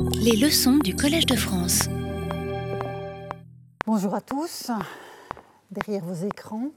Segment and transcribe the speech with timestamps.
[0.00, 1.80] Les leçons du Collège de France.
[3.86, 4.70] Bonjour à tous,
[5.70, 6.68] derrière vos écrans.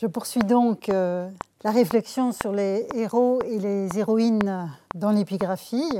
[0.00, 1.28] Je poursuis donc euh,
[1.64, 5.98] la réflexion sur les héros et les héroïnes dans l'épigraphie.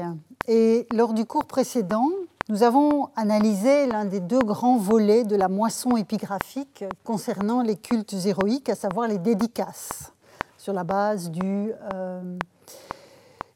[0.49, 2.09] Et lors du cours précédent,
[2.49, 8.15] nous avons analysé l'un des deux grands volets de la moisson épigraphique concernant les cultes
[8.27, 10.13] héroïques, à savoir les dédicaces,
[10.59, 12.37] sur la base du, euh,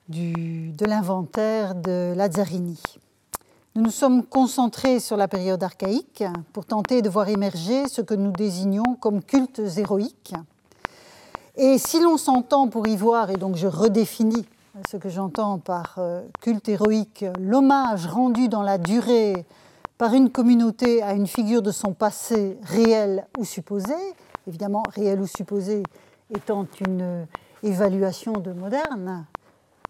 [0.08, 2.80] du, de l'inventaire de Lazzarini.
[3.74, 8.14] Nous nous sommes concentrés sur la période archaïque pour tenter de voir émerger ce que
[8.14, 10.34] nous désignons comme cultes héroïques.
[11.56, 14.46] Et si l'on s'entend pour y voir, et donc je redéfinis
[14.90, 19.46] ce que j'entends par euh, culte héroïque, l'hommage rendu dans la durée
[19.98, 23.94] par une communauté à une figure de son passé réel ou supposé,
[24.46, 25.82] évidemment réel ou supposé
[26.34, 27.26] étant une
[27.62, 29.26] évaluation de moderne,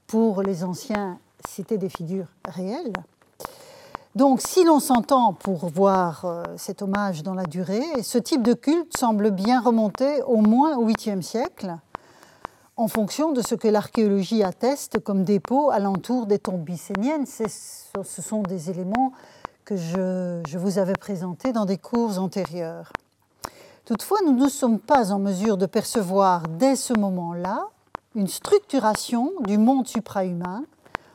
[0.06, 2.92] pour les anciens c'était des figures réelles.
[4.14, 8.54] Donc si l'on s'entend pour voir euh, cet hommage dans la durée, ce type de
[8.54, 11.76] culte semble bien remonter au moins au 8e siècle,
[12.78, 17.26] en fonction de ce que l'archéologie atteste comme dépôt alentour des tombes bycéniennes.
[17.26, 19.12] Ce sont des éléments
[19.64, 22.92] que je, vous avais présentés dans des cours antérieurs.
[23.84, 27.68] Toutefois, nous ne sommes pas en mesure de percevoir dès ce moment-là
[28.16, 30.64] une structuration du monde suprahumain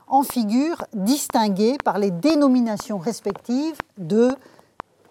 [0.07, 4.29] en figures distinguées par les dénominations respectives de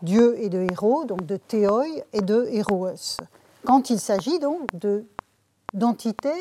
[0.01, 3.19] Dieu et de héros, donc de théoi et de héroës,
[3.67, 5.05] quand il s'agit donc de
[5.75, 6.33] d'entité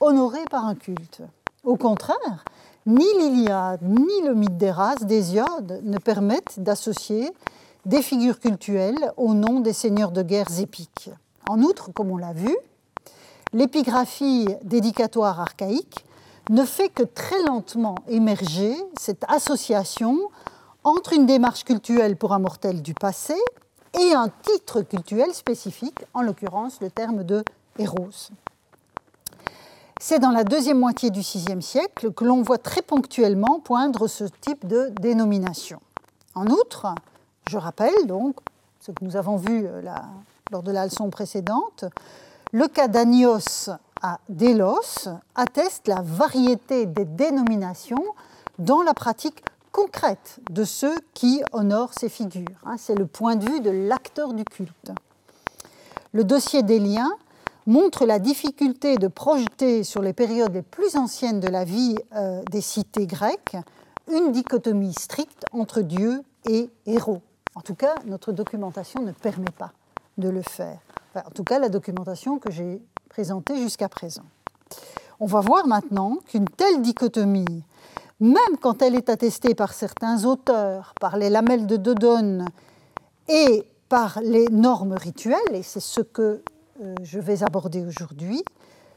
[0.00, 1.22] honorée par un culte.
[1.64, 2.44] Au contraire,
[2.86, 7.30] ni l'Iliade ni le mythe d'Héras d'Hésiode ne permettent d'associer
[7.84, 11.10] des figures cultuelles au nom des seigneurs de guerres épiques.
[11.48, 12.56] En outre, comme on l'a vu,
[13.52, 16.04] l'épigraphie dédicatoire archaïque
[16.50, 20.18] ne fait que très lentement émerger cette association
[20.84, 23.34] entre une démarche cultuelle pour un mortel du passé
[23.98, 27.44] et un titre cultuel spécifique, en l'occurrence le terme de
[27.78, 28.30] Héros.
[30.00, 34.24] C'est dans la deuxième moitié du VIe siècle que l'on voit très ponctuellement poindre ce
[34.24, 35.80] type de dénomination.
[36.34, 36.94] En outre,
[37.48, 38.36] je rappelle donc
[38.80, 39.82] ce que nous avons vu euh,
[40.52, 41.84] lors de la leçon précédente,
[42.52, 43.70] le cas d'Anios
[44.00, 48.04] à Délos atteste la variété des dénominations
[48.58, 49.42] dans la pratique
[49.72, 52.46] concrète de ceux qui honorent ces figures.
[52.64, 52.76] Hein.
[52.78, 54.92] C'est le point de vue de l'acteur du culte.
[56.12, 57.12] Le dossier des liens
[57.66, 62.42] montre la difficulté de projeter sur les périodes les plus anciennes de la vie euh,
[62.50, 63.56] des cités grecques
[64.10, 67.20] une dichotomie stricte entre Dieu et héros.
[67.54, 69.72] En tout cas, notre documentation ne permet pas
[70.16, 70.78] de le faire.
[71.26, 74.24] En tout cas, la documentation que j'ai présentée jusqu'à présent.
[75.20, 77.64] On va voir maintenant qu'une telle dichotomie,
[78.20, 82.46] même quand elle est attestée par certains auteurs, par les lamelles de Dodone
[83.28, 86.42] et par les normes rituelles, et c'est ce que
[86.80, 88.44] euh, je vais aborder aujourd'hui,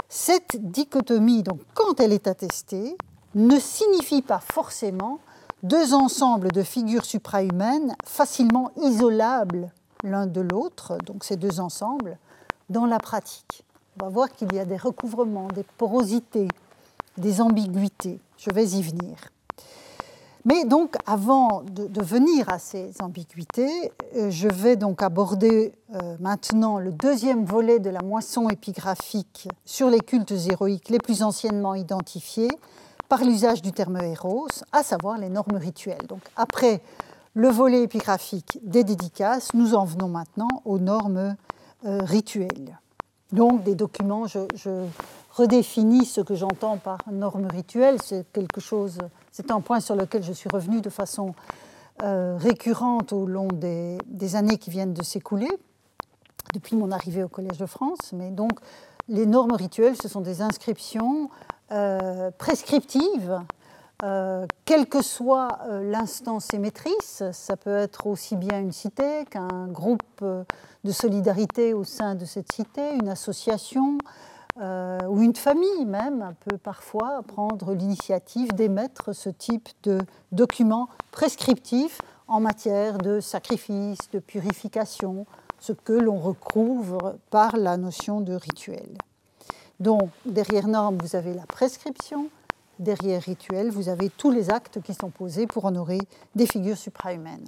[0.10, 2.98] cette dichotomie, donc, quand elle est attestée,
[3.34, 5.20] ne signifie pas forcément
[5.64, 9.72] deux ensembles de figures suprahumaines facilement isolables
[10.04, 12.18] l'un de l'autre, donc ces deux ensembles,
[12.70, 13.64] dans la pratique.
[14.02, 16.48] On va voir qu'il y a des recouvrements, des porosités,
[17.18, 18.20] des ambiguïtés.
[18.38, 19.18] Je vais y venir.
[20.44, 26.80] Mais donc, avant de, venir à ces ambiguïtés, euh, je vais donc aborder euh, maintenant
[26.80, 32.50] le deuxième volet de la moisson épigraphique sur les cultes héroïques les plus anciennement identifiés
[33.08, 36.08] par l'usage du terme héros, à savoir les normes rituelles.
[36.08, 36.82] Donc, après
[37.34, 41.36] le volet épigraphique des dédicaces, nous en venons maintenant aux normes
[41.86, 42.80] euh, rituelles.
[43.32, 44.86] Donc, des documents, je,
[45.32, 48.98] redéfinis ce que j'entends par normes rituelles, c'est quelque chose
[49.32, 51.34] c'est un point sur lequel je suis revenue de façon
[52.04, 55.50] euh, récurrente au long des, années qui viennent de s'écouler,
[56.54, 58.12] depuis mon arrivée au Collège de France.
[58.12, 58.60] Mais donc,
[59.08, 61.30] les normes rituelles, ce sont des inscriptions
[61.72, 63.40] euh, prescriptives,
[64.04, 67.24] euh, quelle que soit l'instance émettrice.
[67.32, 72.52] Ça peut être aussi bien une cité qu'un groupe de solidarité au sein de cette
[72.52, 73.98] cité, une association,
[74.60, 80.00] euh, ou une famille même peut parfois prendre l'initiative d'émettre ce type de
[80.34, 85.26] documents prescriptifs en matière de sacrifice, de purification,
[85.60, 88.98] ce que l'on recouvre par la notion de rituel.
[89.80, 92.28] Donc, derrière norme, vous avez la prescription,
[92.82, 96.00] derrière rituel, vous avez tous les actes qui sont posés pour honorer
[96.36, 97.48] des figures suprahumaines.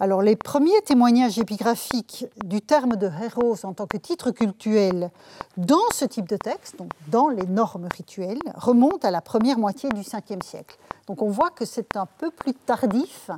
[0.00, 5.10] Alors, les premiers témoignages épigraphiques du terme de héros en tant que titre cultuel
[5.56, 6.76] dans ce type de texte,
[7.08, 10.76] dans les normes rituelles, remontent à la première moitié du 5e siècle.
[11.06, 13.30] Donc, on voit que c'est un peu plus tardif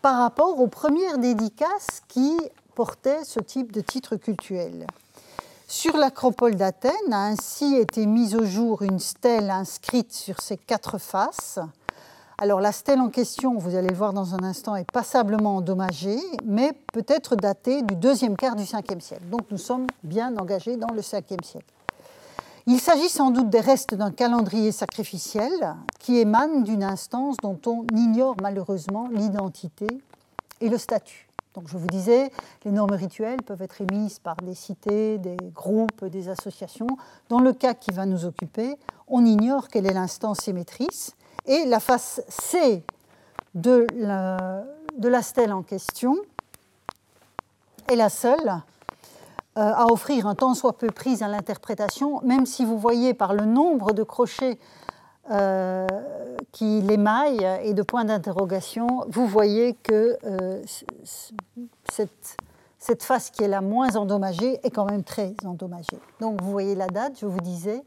[0.00, 2.34] par rapport aux premières dédicaces qui
[2.74, 4.86] portaient ce type de titre cultuel.
[5.70, 10.98] Sur l'acropole d'Athènes a ainsi été mise au jour une stèle inscrite sur ses quatre
[10.98, 11.60] faces
[12.38, 16.18] alors la stèle en question, vous allez le voir dans un instant, est passablement endommagée,
[16.46, 19.26] mais peut-être datée du deuxième quart du 5e siècle.
[19.30, 21.66] Donc nous sommes bien engagés dans le 5e siècle.
[22.66, 27.84] Il s'agit sans doute des restes d'un calendrier sacrificiel qui émane d'une instance dont on
[27.94, 29.86] ignore malheureusement l'identité
[30.62, 31.29] et le statut.
[31.54, 32.30] Donc je vous disais,
[32.64, 36.86] les normes rituelles peuvent être émises par des cités, des groupes, des associations.
[37.28, 38.76] Dans le cas qui va nous occuper,
[39.08, 41.16] on ignore quelle est l'instance émettrice
[41.46, 42.84] et la face C
[43.54, 46.16] de la, stèle en question
[47.90, 48.62] est la seule
[49.58, 53.34] euh, à offrir un tant soit peu prise à l'interprétation, même si vous voyez par
[53.34, 54.60] le nombre de crochets
[55.30, 55.86] euh,
[56.52, 60.62] qui l'émaillent et de points d'interrogation, vous voyez que euh,
[61.92, 62.36] cette,
[62.78, 65.98] cette face qui est la moins endommagée est quand même très endommagée.
[66.20, 67.84] Donc vous voyez la date, je vous disais,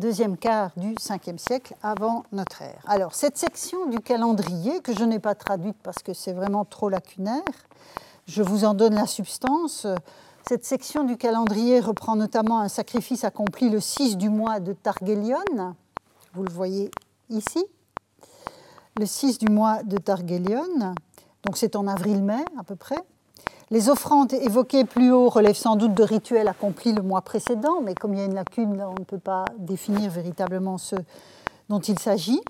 [0.00, 2.82] deuxième quart du 5e siècle avant notre ère.
[2.86, 6.88] Alors, cette section du calendrier, que je n'ai pas traduite parce que c'est vraiment trop
[6.88, 7.42] lacunaire,
[8.26, 9.86] je vous en donne la substance.
[10.48, 15.74] Cette section du calendrier reprend notamment un sacrifice accompli le 6 du mois de Targelion.
[16.38, 16.92] Vous le voyez
[17.30, 17.64] ici.
[18.96, 20.94] Le 6 du mois de Targelion.
[21.44, 22.98] Donc c'est en avril-mai à peu près.
[23.70, 27.96] Les offrandes évoquées plus haut relèvent sans doute de rituels accomplis le mois précédent, mais
[27.96, 30.94] comme il y a une lacune, on ne peut pas définir véritablement ce
[31.68, 32.40] dont il s'agit.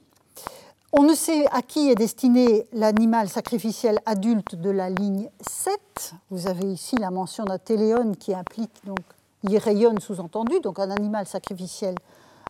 [0.93, 6.13] On ne sait à qui est destiné l'animal sacrificiel adulte de la ligne 7.
[6.29, 9.01] Vous avez ici la mention d'un téléon qui implique donc
[9.45, 11.95] rayonne sous-entendu, donc un animal sacrificiel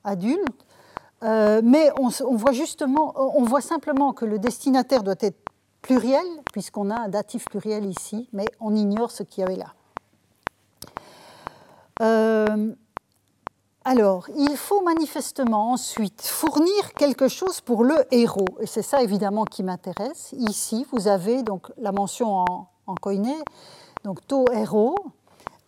[0.02, 0.64] adulte.
[1.25, 5.38] Euh, mais on, voit justement, on voit simplement que le destinataire doit être
[5.82, 9.75] pluriel, puisqu'on a un datif pluriel ici, mais on ignore ce qu'il y avait là.
[12.03, 12.73] Euh,
[13.85, 19.44] alors, il faut manifestement ensuite fournir quelque chose pour le héros, et c'est ça évidemment
[19.44, 20.35] qui m'intéresse.
[20.37, 22.94] Ici, vous avez donc la mention en, en
[24.05, 24.94] donc to héros.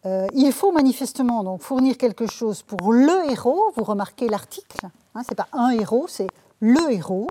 [0.06, 3.72] Euh, il faut manifestement donc fournir quelque chose pour le héros.
[3.76, 6.28] Vous remarquez l'article, hein, c'est pas un héros, c'est
[6.60, 7.28] le héros,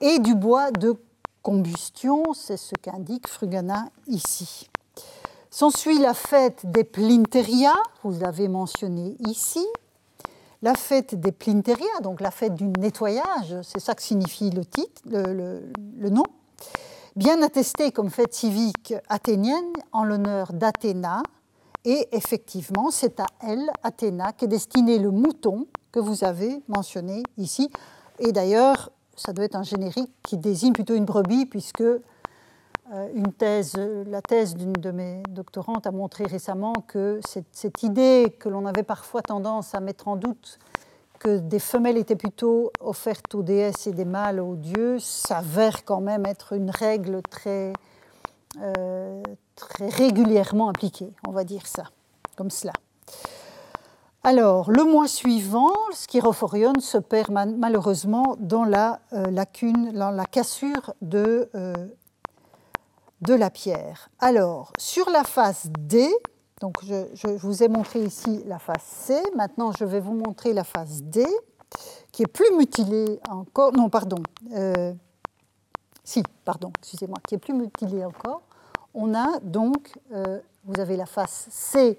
[0.00, 0.94] et du bois de
[1.42, 4.68] combustion, c'est ce qu'indique Frugana ici.
[5.50, 7.72] S'ensuit la fête des Plinteria,
[8.02, 9.64] vous avez mentionné ici.
[10.60, 15.02] La fête des Plinteria, donc la fête du nettoyage, c'est ça que signifie le titre,
[15.06, 16.24] le, nom,
[17.14, 21.22] bien attestée comme fête civique athénienne en l'honneur d'Athéna.
[21.84, 27.70] Et effectivement, c'est à elle, Athéna, qu'est destiné le mouton que vous avez mentionné ici.
[28.18, 32.00] Et d'ailleurs, ça doit être un générique qui désigne plutôt une brebis, puisque euh,
[33.14, 33.72] une thèse,
[34.06, 38.82] la thèse d'une de mes doctorantes a montré récemment que cette, idée que l'on avait
[38.82, 40.58] parfois tendance à mettre en doute
[41.18, 46.02] que des femelles étaient plutôt offertes aux déesses et des mâles aux dieux s'avère quand
[46.02, 47.72] même être une règle très,
[48.60, 49.22] euh,
[49.54, 51.84] très régulièrement appliquée, on va dire ça,
[52.36, 52.74] comme cela.
[54.28, 60.94] Alors, le mois suivant, Schirophorion se perd malheureusement dans la euh, lacune, dans la cassure
[61.00, 61.72] de, euh,
[63.20, 64.10] de la pierre.
[64.18, 66.12] Alors, sur la face D,
[66.60, 70.64] donc je, vous ai montré ici la face C, maintenant je vais vous montrer la
[70.64, 71.24] face D,
[72.10, 74.18] qui est plus mutilée encore, non, pardon,
[74.54, 74.92] euh,
[76.02, 78.42] si, pardon, excusez-moi, qui est plus mutilée encore.
[78.92, 79.92] On a donc,
[80.64, 81.96] vous avez la face C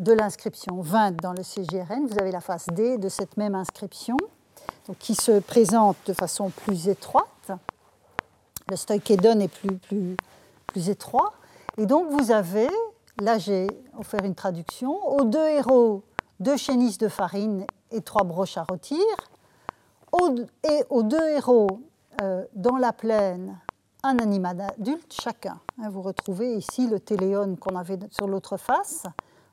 [0.00, 4.16] de l'inscription 20 dans le CGRN, vous avez la face D de cette même inscription,
[4.98, 7.52] qui se présente de façon plus étroite.
[8.70, 10.16] Le stoïchédon est plus, plus,
[10.66, 11.34] plus étroit.
[11.76, 12.68] Et donc vous avez,
[13.20, 13.66] là j'ai
[13.98, 16.02] offert une traduction, aux deux héros,
[16.40, 18.98] deux chénisses de farine et trois broches à rôtir,
[20.64, 21.68] et aux deux héros
[22.22, 23.58] euh, dans la plaine,
[24.02, 25.60] un animal adulte chacun.
[25.78, 29.04] Hein, vous retrouvez ici le téléon qu'on avait sur l'autre face,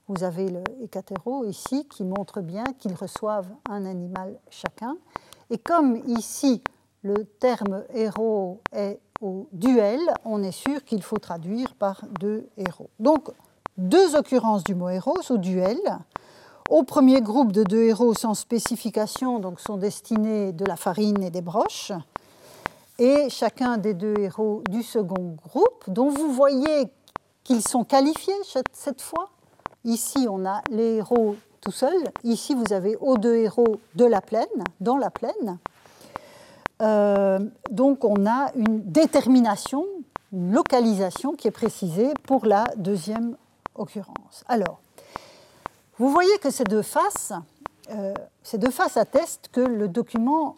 [0.07, 4.97] vous avez le hécatéro ici qui montre bien qu'ils reçoivent un animal chacun.
[5.49, 6.61] Et comme ici
[7.03, 12.89] le terme héros est au duel, on est sûr qu'il faut traduire par deux héros.
[12.99, 13.29] Donc
[13.77, 15.79] deux occurrences du mot héros au duel.
[16.69, 21.29] Au premier groupe de deux héros sans spécification, donc sont destinés de la farine et
[21.29, 21.93] des broches.
[22.99, 26.91] et chacun des deux héros du second groupe, dont vous voyez
[27.43, 28.33] qu'ils sont qualifiés
[28.73, 29.29] cette fois.
[29.87, 32.03] Ici, on a les héros tout seuls.
[32.25, 34.45] Ici, vous avez aux deux héros de la plaine,
[34.81, 35.59] dans la plaine.
[36.81, 37.39] Euh,
[37.71, 39.85] donc, on a une détermination,
[40.33, 43.37] une localisation qui est précisée pour la deuxième
[43.75, 44.43] occurrence.
[44.49, 44.81] Alors,
[45.97, 47.31] vous voyez que ces deux faces,
[47.89, 48.13] euh,
[48.43, 50.57] ces deux faces attestent que le document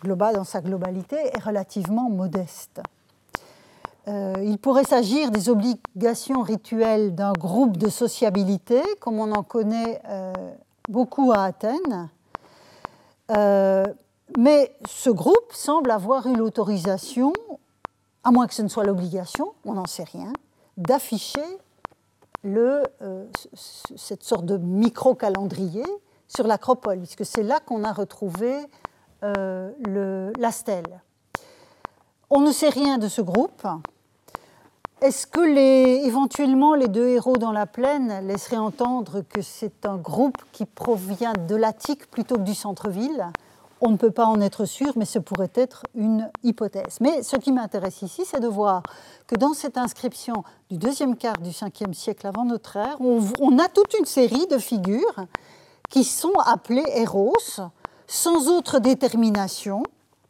[0.00, 2.80] global dans sa globalité est relativement modeste.
[4.08, 10.00] Euh, il pourrait s'agir des obligations rituelles d'un groupe de sociabilité, comme on en connaît
[10.08, 10.32] euh,
[10.88, 12.08] beaucoup à Athènes.
[14.38, 17.32] mais ce groupe semble avoir eu l'autorisation,
[18.22, 20.32] à moins que ce ne soit l'obligation, on n'en sait rien,
[20.76, 21.58] d'afficher
[22.46, 23.26] euh,
[23.96, 25.84] cette sorte de micro-calendrier
[26.28, 28.54] sur l'acropole, puisque c'est là qu'on a retrouvé
[29.24, 31.02] euh, la stèle.
[32.30, 33.66] On ne sait rien de ce groupe.
[35.02, 39.98] Est-ce que les, éventuellement les deux héros dans la plaine laisseraient entendre que c'est un
[39.98, 43.26] groupe qui provient de l'Attique plutôt que du centre-ville?
[43.82, 46.96] On ne peut pas en être sûr, mais ce pourrait être une hypothèse.
[47.02, 48.82] Mais ce qui m'intéresse ici, c'est de voir
[49.26, 53.68] que dans cette inscription du deuxième quart du 5e siècle avant notre ère, on, a
[53.68, 55.26] toute une série de figures
[55.90, 57.34] qui sont appelées héros,
[58.06, 59.82] sans autre détermination,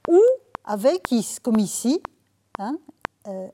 [0.08, 0.20] ou
[0.64, 2.02] avec, comme ici,
[2.58, 2.76] hein,
[3.28, 3.46] euh,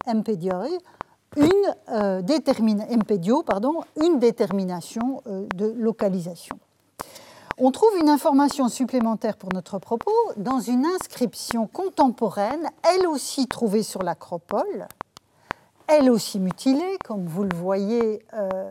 [1.37, 2.23] une, euh,
[3.97, 6.59] une détermination euh, de localisation.
[7.59, 13.83] On trouve une information supplémentaire pour notre propos dans une inscription contemporaine, elle aussi trouvée
[13.83, 14.89] sur l'acropole,
[15.87, 18.71] elle aussi mutilée, comme vous le voyez euh,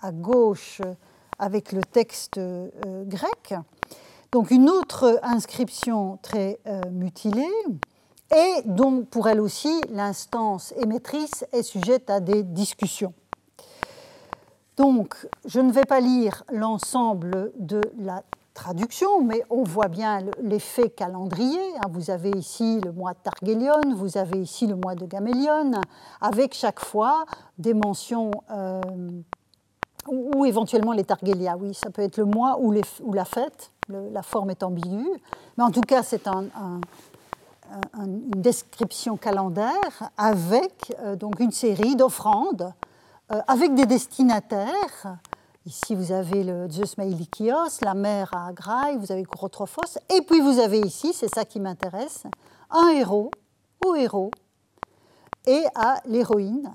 [0.00, 0.80] à gauche
[1.38, 2.40] avec le texte
[3.06, 3.54] grec.
[4.32, 6.58] Donc une autre inscription très
[6.90, 7.50] mutilée,
[8.34, 13.14] et dont pour elle aussi l'instance émettrice est sujette à des discussions.
[14.76, 15.14] Donc,
[15.44, 18.24] je ne vais pas lire l'ensemble de la
[18.54, 21.60] traduction, mais on voit bien l'effet calendrier.
[21.76, 21.88] Hein.
[21.90, 25.72] Vous avez ici le mois de Targélion, vous avez ici le mois de Gamélion,
[26.20, 27.26] avec chaque fois
[27.58, 28.80] des mentions, euh,
[30.08, 31.56] ou, éventuellement les Targélia.
[31.56, 32.72] Oui, ça peut être le mois ou,
[33.12, 35.08] la fête, la forme est ambiguë.
[35.56, 36.26] Mais en tout cas, c'est
[37.94, 42.72] une description calendaire avec euh, donc une série d'offrandes
[43.32, 45.18] euh, avec des destinataires.
[45.66, 50.40] Ici, vous avez le Zeus Mailikios, la mère à Agraï, vous avez Kourotrophos, et puis
[50.40, 52.24] vous avez ici, c'est ça qui m'intéresse,
[52.70, 53.30] un héros
[53.84, 54.30] ou héros
[55.46, 56.70] et à l'héroïne.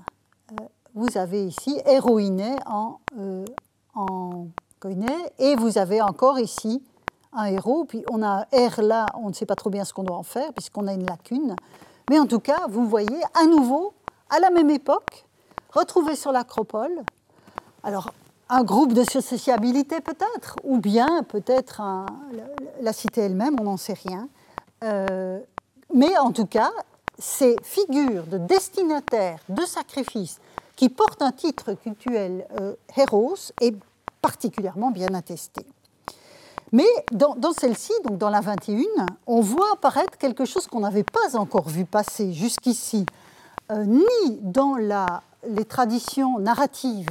[0.52, 0.66] Euh,
[0.96, 3.46] vous avez ici héroïné en, euh,
[3.94, 4.48] en
[5.38, 6.82] et vous avez encore ici
[7.34, 10.04] un héros, puis on a R là, on ne sait pas trop bien ce qu'on
[10.04, 11.56] doit en faire, puisqu'on a une lacune.
[12.10, 13.94] Mais en tout cas, vous voyez à nouveau,
[14.30, 15.26] à la même époque,
[15.72, 17.04] retrouvé sur l'acropole.
[17.84, 18.10] Alors,
[18.50, 21.82] un groupe de sociabilité peut-être, ou bien peut-être
[22.82, 24.28] la cité elle-même, on n'en sait rien.
[24.84, 25.40] Euh,
[25.94, 26.72] mais en tout cas,
[27.20, 30.40] ces figures de destinataires de sacrifices
[30.76, 33.76] qui portent un titre cultuel euh, héros est
[34.22, 35.66] particulièrement bien attesté.
[36.72, 41.38] Mais dans, celle-ci, donc dans la 21, on voit apparaître quelque chose qu'on n'avait pas
[41.38, 43.06] encore vu passer jusqu'ici,
[43.72, 47.10] euh, ni dans les traditions narratives,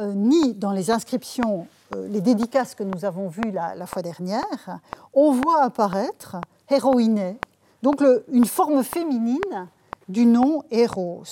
[0.00, 4.80] euh, ni dans les inscriptions, euh, les dédicaces que nous avons vues la, fois dernière,
[5.12, 6.36] on voit apparaître
[6.68, 7.38] héroïné,
[7.82, 9.68] donc une forme féminine
[10.08, 11.22] du nom Héros.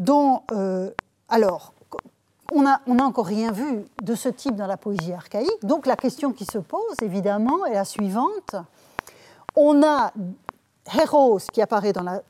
[0.00, 0.90] Dont, euh,
[1.28, 1.74] alors,
[2.52, 6.32] on n'a encore rien vu de ce type dans la poésie archaïque, donc la question
[6.32, 8.56] qui se pose, évidemment, est la suivante.
[9.56, 10.12] On a
[10.98, 12.22] Héros qui apparaît dans la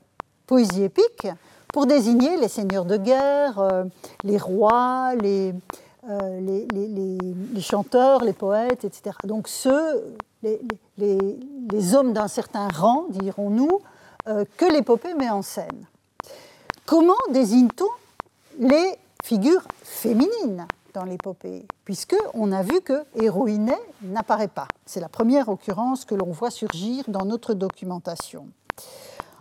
[0.45, 1.27] poésie épique,
[1.71, 3.85] pour désigner les seigneurs de guerre, euh,
[4.23, 9.15] les rois, euh, les, les, chanteurs, les poètes, etc.
[9.23, 10.15] Donc ceux,
[10.97, 13.79] les, hommes d'un certain rang, dirons-nous,
[14.27, 15.87] euh, que l'épopée met en scène.
[16.85, 17.87] Comment désigne-t-on
[18.59, 24.67] les figures féminines dans l'épopée, puisqu'on a vu que héroïne n'apparaît pas.
[24.85, 28.47] C'est la première occurrence que l'on voit surgir dans notre documentation.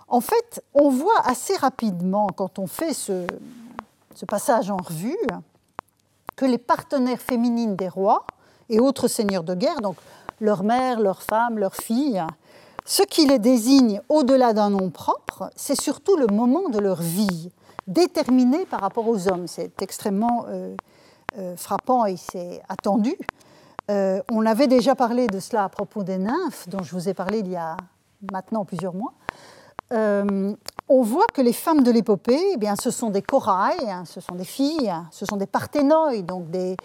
[0.09, 3.27] En fait, on voit assez rapidement, quand on fait ce,
[4.27, 5.17] passage en revue,
[6.37, 8.27] que les partenaires féminines des rois
[8.69, 9.97] et autres seigneurs de guerre, donc
[10.41, 12.23] leur mère, leur femme, leur fille,
[12.85, 17.51] ce qui les désigne au-delà d'un nom propre, c'est surtout le moment de leur vie,
[17.87, 19.47] déterminé par rapport aux hommes.
[19.47, 20.75] C'est extrêmement euh,
[21.39, 23.17] euh, frappant et c'est attendu.
[23.91, 27.15] Euh, on avait déjà parlé de cela à propos des nymphes, dont je vous ai
[27.15, 27.77] parlé il y a
[28.33, 29.13] maintenant plusieurs mois.
[29.93, 34.21] on voit que les femmes de l'épopée, eh bien, ce sont des corailles, hein, ce
[34.21, 36.77] sont des filles, hein, ce sont des parthénoïs, donc des,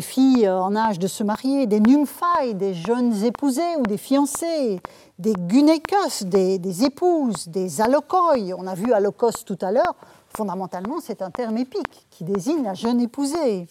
[0.00, 4.80] filles en âge de se marier, des nymphailles, des jeunes épousées ou des fiancées,
[5.18, 8.34] des gunékos, des, des, épouses, des alokoi.
[8.58, 9.94] On a vu alokos tout à l'heure.
[10.36, 13.66] Fondamentalement, c'est un terme épique qui désigne la jeune épousée.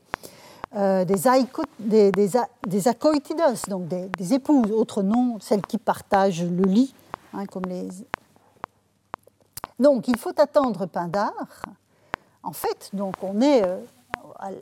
[0.75, 6.93] Euh, des, des, akoitidos, donc des, épouses, autre nom, celles qui partagent le lit,
[7.33, 7.43] hein.
[9.77, 11.33] Donc, il faut attendre Pindar.
[12.41, 13.77] En fait, donc on est euh,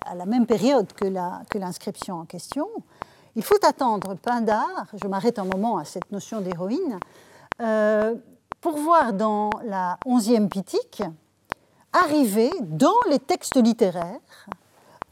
[0.06, 2.68] à la même période que l'inscription en question.
[3.38, 7.00] Il faut attendre Pindar, je m'arrête un moment à cette notion d'héroïne,
[7.62, 8.16] euh,
[8.60, 11.02] pour voir dans la onzième pitique
[11.94, 14.20] arriver dans les textes littéraires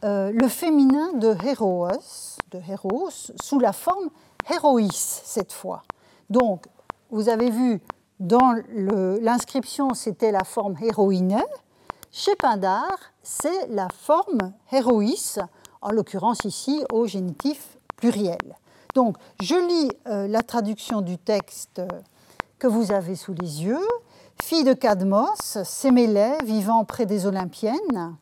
[0.04, 4.10] euh, le féminin de héroos, de héros, sous la forme
[4.52, 5.84] héroïs cette fois.
[6.32, 6.66] Donc,
[7.12, 7.82] vous avez vu,
[8.20, 11.40] dans l'inscription, c'était la forme héroïne.
[12.12, 15.38] Chez Pindar, c'est la forme héroïs,
[15.82, 18.58] en l'occurrence ici au génitif pluriel.
[18.96, 21.82] Donc, je lis euh, la traduction du texte
[22.58, 23.88] que vous avez sous les yeux.
[24.42, 28.18] Fille de Cadmos, Sémélé, vivant près des Olympiennes,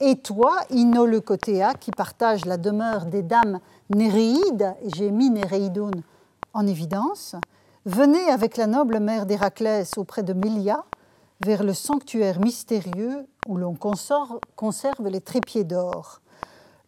[0.00, 3.60] et toi, Inoleucotéa, qui partage la demeure des dames
[3.94, 6.02] Néréides, j'ai mis Néréidone
[6.54, 7.36] en évidence,
[7.84, 10.84] venez avec la noble mère d'Héraclès auprès de Mélia,
[11.44, 16.20] vers le sanctuaire mystérieux où l'on conserve les trépieds d'or.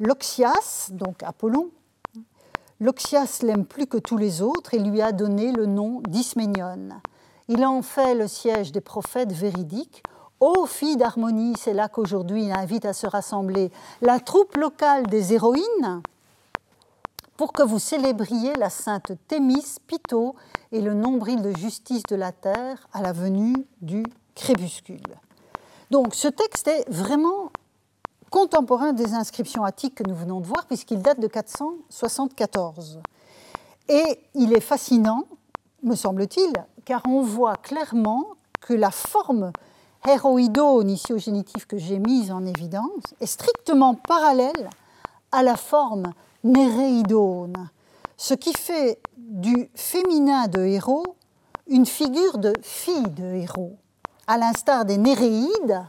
[0.01, 1.71] L'Oxias, donc Apollon,
[2.81, 7.01] L'Oxias l'aime plus que tous les autres et lui a donné le nom d'Isménion.
[7.49, 10.03] Il en fait le siège des prophètes véridiques.
[10.41, 13.71] Ô fille d'harmonie, c'est là qu'aujourd'hui il invite à se rassembler
[14.03, 16.03] la troupe locale des héroïnes
[17.37, 20.35] pour que vous célébriez la sainte Thémis, Pito
[20.73, 24.03] et le nombril de justice de la terre à la venue du
[24.35, 25.01] crépuscule.
[25.91, 27.51] Donc ce texte est vraiment
[28.31, 33.01] contemporain des inscriptions attiques que nous venons de voir, puisqu'il date de 474.
[33.89, 35.25] Et il est fascinant,
[35.83, 36.53] me semble-t-il,
[36.85, 38.25] car on voit clairement
[38.61, 39.53] que la forme
[40.09, 44.71] héroïdone, ici au génitif que j'ai mise en évidence, est strictement parallèle
[45.33, 46.13] à la forme
[46.45, 47.69] néréidone,
[48.17, 51.05] ce qui fait du féminin de héros
[51.69, 53.77] une figure de fille de héros,
[54.27, 55.85] à l'instar des Néréides,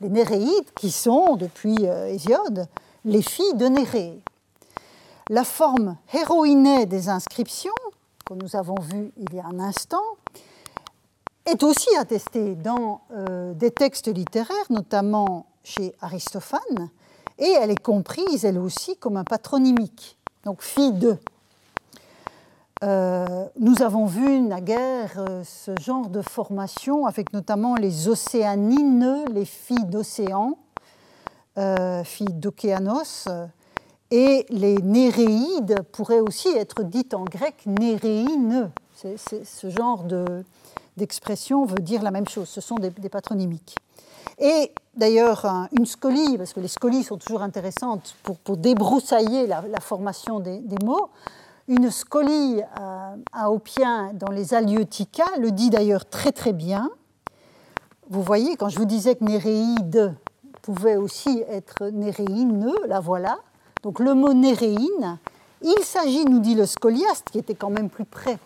[0.00, 2.66] les Néréides, qui sont, depuis euh, Hésiode,
[3.04, 4.20] les filles de Nérée.
[5.28, 7.72] La forme héroïnée des inscriptions,
[8.28, 10.02] que nous avons vue il y a un instant,
[11.46, 16.90] est aussi attestée dans euh, des textes littéraires, notamment chez Aristophane,
[17.38, 21.16] et elle est comprise, elle aussi, comme un patronymique, donc fille de.
[22.84, 29.46] Euh, nous avons vu naguère euh, ce genre de formation avec notamment les océanines, les
[29.46, 30.58] filles d'océan,
[32.04, 33.26] filles d'Océanos,
[34.10, 38.70] et les néréides pourraient aussi être dites en grec néréines.
[38.94, 40.04] ce genre
[40.96, 43.76] d'expression veut dire la même chose, ce sont des, patronymiques.
[44.38, 50.40] Et d'ailleurs, une scolie, parce que les scolies sont toujours intéressantes pour, débroussailler la, formation
[50.40, 51.10] des mots,
[51.68, 56.90] une scolie euh, à Opien dans les Aliotica le dit d'ailleurs très très bien.
[58.08, 60.14] Vous voyez, quand je vous disais que néréide
[60.62, 63.38] pouvait aussi être néréine, la voilà.
[63.82, 65.18] Donc le mot néréine,
[65.62, 68.38] il s'agit, nous dit le scoliaste, qui était quand même plus près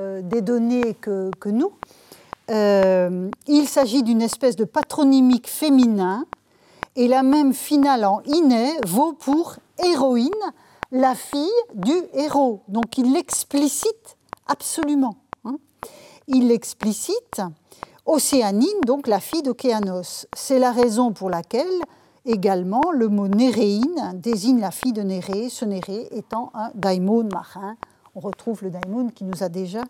[0.00, 1.72] euh, des données que, nous,
[2.50, 6.26] euh, il s'agit d'une espèce de patronymique féminin,
[6.96, 10.30] et la même finale en iné vaut pour héroïne,
[10.92, 12.62] la fille du héros.
[12.68, 14.16] Donc il l'explicite
[14.46, 15.16] absolument.
[15.44, 15.56] Hein.
[16.28, 17.42] Il l'explicite
[18.06, 20.26] Océanine, donc la fille d'Océanos.
[20.36, 21.82] C'est la raison pour laquelle
[22.24, 27.76] également le mot néréine désigne la fille de Nérée, ce Nérée étant un daimon marin.
[28.14, 29.82] On retrouve le daimon qui nous a déjà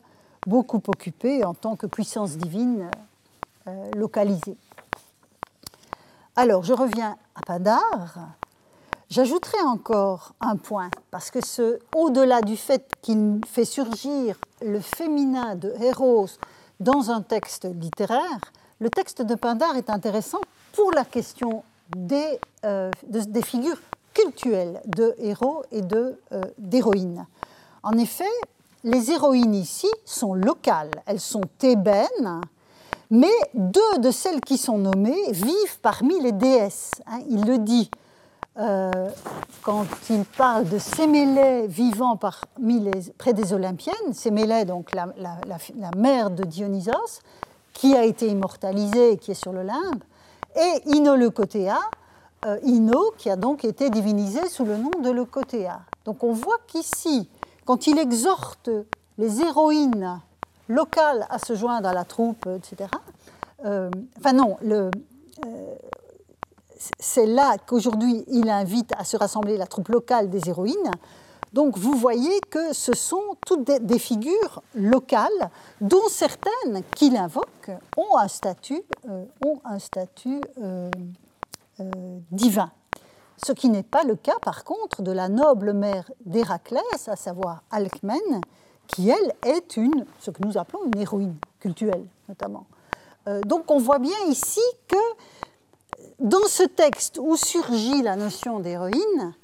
[0.47, 2.91] beaucoup occupé en tant que puissance divine
[3.67, 4.57] euh, localisée.
[6.37, 8.19] Alors, je reviens à Padar.
[9.09, 15.55] J'ajouterai encore un point, parce que ce, au-delà du fait qu'il fait surgir le féminin
[15.55, 16.27] de Héros
[16.81, 18.41] dans un texte littéraire,
[18.81, 20.41] le texte de Pindar est intéressant
[20.73, 21.63] pour la question
[21.97, 23.79] des, euh, des figures
[24.13, 27.27] cultuelles de héros et euh, d'héroïnes.
[27.83, 28.25] En effet,
[28.85, 32.41] les héroïnes ici sont locales, elles sont thébaines,
[33.11, 36.93] mais deux de celles qui sont nommées vivent parmi les déesses.
[37.07, 37.21] Hein.
[37.29, 37.91] il le dit
[38.57, 39.11] euh,
[39.63, 45.09] quand il parle de Sémélé vivant parmi les, près des Olympiennes, Sémélé, donc la,
[45.97, 47.21] mère de Dionysos,
[47.73, 50.05] qui a été immortalisé et qui est sur le limbe,
[50.57, 51.79] et Ino Leucotea,
[52.47, 55.81] euh, Ino, qui a donc été divinisé sous le nom de Leucotea.
[56.05, 57.29] Donc on voit qu'ici,
[57.65, 58.71] quand il exhorte
[59.19, 60.21] les héroïnes
[60.69, 62.91] locales à se joindre à la troupe, etc.,
[63.65, 64.91] euh, enfin non, euh,
[66.99, 70.91] c'est là qu'aujourd'hui il invite à se rassembler la troupe locale des héroïnes.
[71.55, 78.17] Donc vous voyez que ce sont toutes des, figures locales, dont certaines qu'il invoque ont
[78.17, 80.91] un statut, euh, euh,
[81.81, 81.91] euh,
[82.33, 82.73] divin.
[83.37, 87.63] Ce qui n'est pas le cas par contre de la noble mère d'Héraclès, à savoir
[87.71, 88.41] Alcmène,
[88.89, 92.67] qui elle est une, ce que nous appelons une héroïne cultuelle notamment.
[93.47, 94.97] donc on voit bien ici que
[96.19, 99.35] dans ce texte où surgit la notion d'héroïne,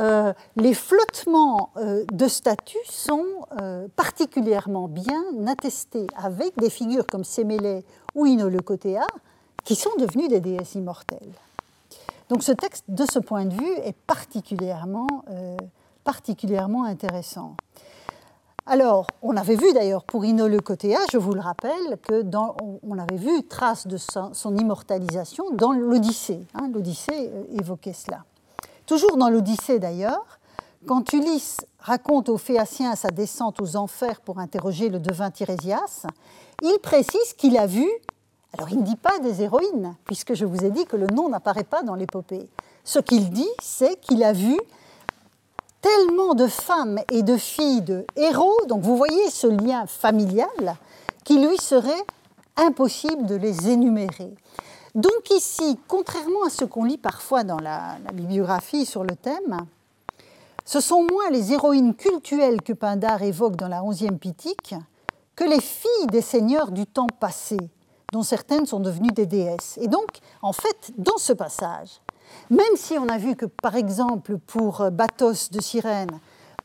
[0.00, 3.26] euh, les flottements euh, de statues sont
[3.60, 7.84] euh, particulièrement bien attestés, avec des figures comme Sémélé
[8.14, 9.06] ou Inoleucotea,
[9.64, 11.32] qui sont devenues des déesses immortelles.
[12.30, 15.08] Donc ce texte, de ce point de vue, est particulièrement,
[16.04, 17.56] particulièrement intéressant.
[18.66, 22.56] Alors, on avait vu d'ailleurs pour Inoleucotea, je vous le rappelle, que dans,
[22.88, 26.46] on avait vu trace de son, immortalisation dans l'Odyssée.
[26.54, 28.24] Hein, L'Odyssée évoquait cela.
[28.90, 30.40] Toujours dans l'Odyssée d'ailleurs,
[30.84, 36.06] quand Ulysse raconte aux Phéaciens sa descente aux enfers pour interroger le devin Tirésias,
[36.60, 37.88] il précise qu'il a vu,
[38.52, 41.28] alors il ne dit pas des héroïnes, puisque je vous ai dit que le nom
[41.28, 42.48] n'apparaît pas dans l'épopée.
[42.82, 44.58] Ce qu'il dit, c'est qu'il a vu
[45.80, 50.76] tellement de femmes et de filles de héros, donc vous voyez ce lien familial,
[51.22, 52.04] qu'il lui serait
[52.56, 54.34] impossible de les énumérer.
[54.94, 59.66] Donc ici, contrairement à ce qu'on lit parfois dans la, bibliographie sur le thème,
[60.64, 64.74] ce sont moins les héroïnes cultuelles que Pindare évoque dans la onzième Pitique
[65.36, 67.56] que les filles des seigneurs du temps passé,
[68.12, 69.78] dont certaines sont devenues des déesses.
[69.80, 70.08] Et donc,
[70.42, 72.00] en fait, dans ce passage,
[72.50, 76.20] même si on a vu que, par exemple, pour Bathos de Cyrène,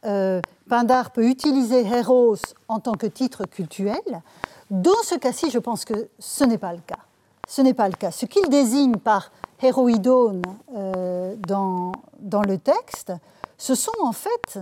[0.05, 4.21] euh, Pindare peut utiliser Héros en tant que titre cultuel,
[4.71, 6.99] dans ce cas-ci, je pense que ce n'est pas le cas
[7.47, 8.11] ce n'est pas le cas.
[8.11, 9.31] Ce qu'il désigne par
[9.61, 10.41] héroïdone
[10.75, 11.91] euh, dans,
[12.41, 13.13] le texte,
[13.57, 14.59] ce sont en fait,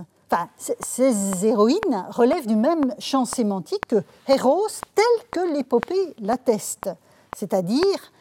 [0.80, 6.90] ces héroïnes relèvent du même champ sémantique que héros tel que l'épopée l'atteste,
[7.36, 8.12] c'est-à-dire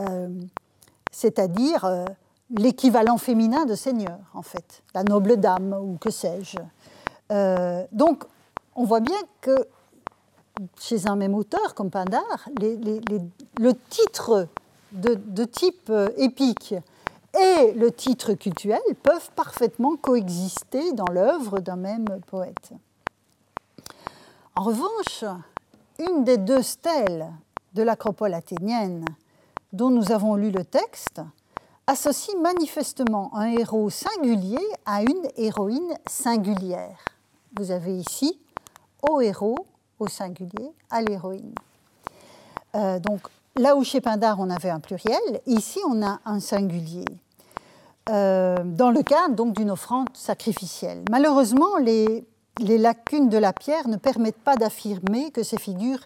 [0.00, 0.28] euh,
[1.24, 2.06] euh,
[2.50, 6.58] l'équivalent féminin de seigneur, en fait, la noble dame ou que sais-je.
[7.92, 8.24] donc,
[8.74, 9.66] on voit bien que
[10.80, 14.48] chez un même auteur comme Pindare, le titre
[14.92, 16.74] de, type euh, épique
[17.38, 22.72] et le titre cultuel peuvent parfaitement coexister dans l'œuvre d'un même poète.
[24.56, 25.24] En revanche,
[25.98, 27.30] une des deux stèles
[27.74, 29.04] de l'acropole athénienne
[29.72, 31.20] dont nous avons lu le texte
[31.86, 37.04] associe manifestement un héros singulier à une héroïne singulière.
[37.56, 38.38] Vous avez ici
[39.08, 39.66] au héros
[39.98, 41.54] au singulier à l'héroïne.
[42.74, 43.20] Euh, donc
[43.56, 47.04] là où chez Pindare on avait un pluriel, ici on a un singulier.
[48.10, 51.04] Euh, dans le cadre donc d'une offrande sacrificielle.
[51.10, 52.24] Malheureusement, les,
[52.58, 56.00] lacunes de la pierre ne permettent pas d'affirmer que ces figures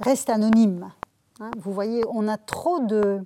[0.00, 0.90] restent anonymes.
[1.38, 3.20] Hein, vous voyez, on a trop de.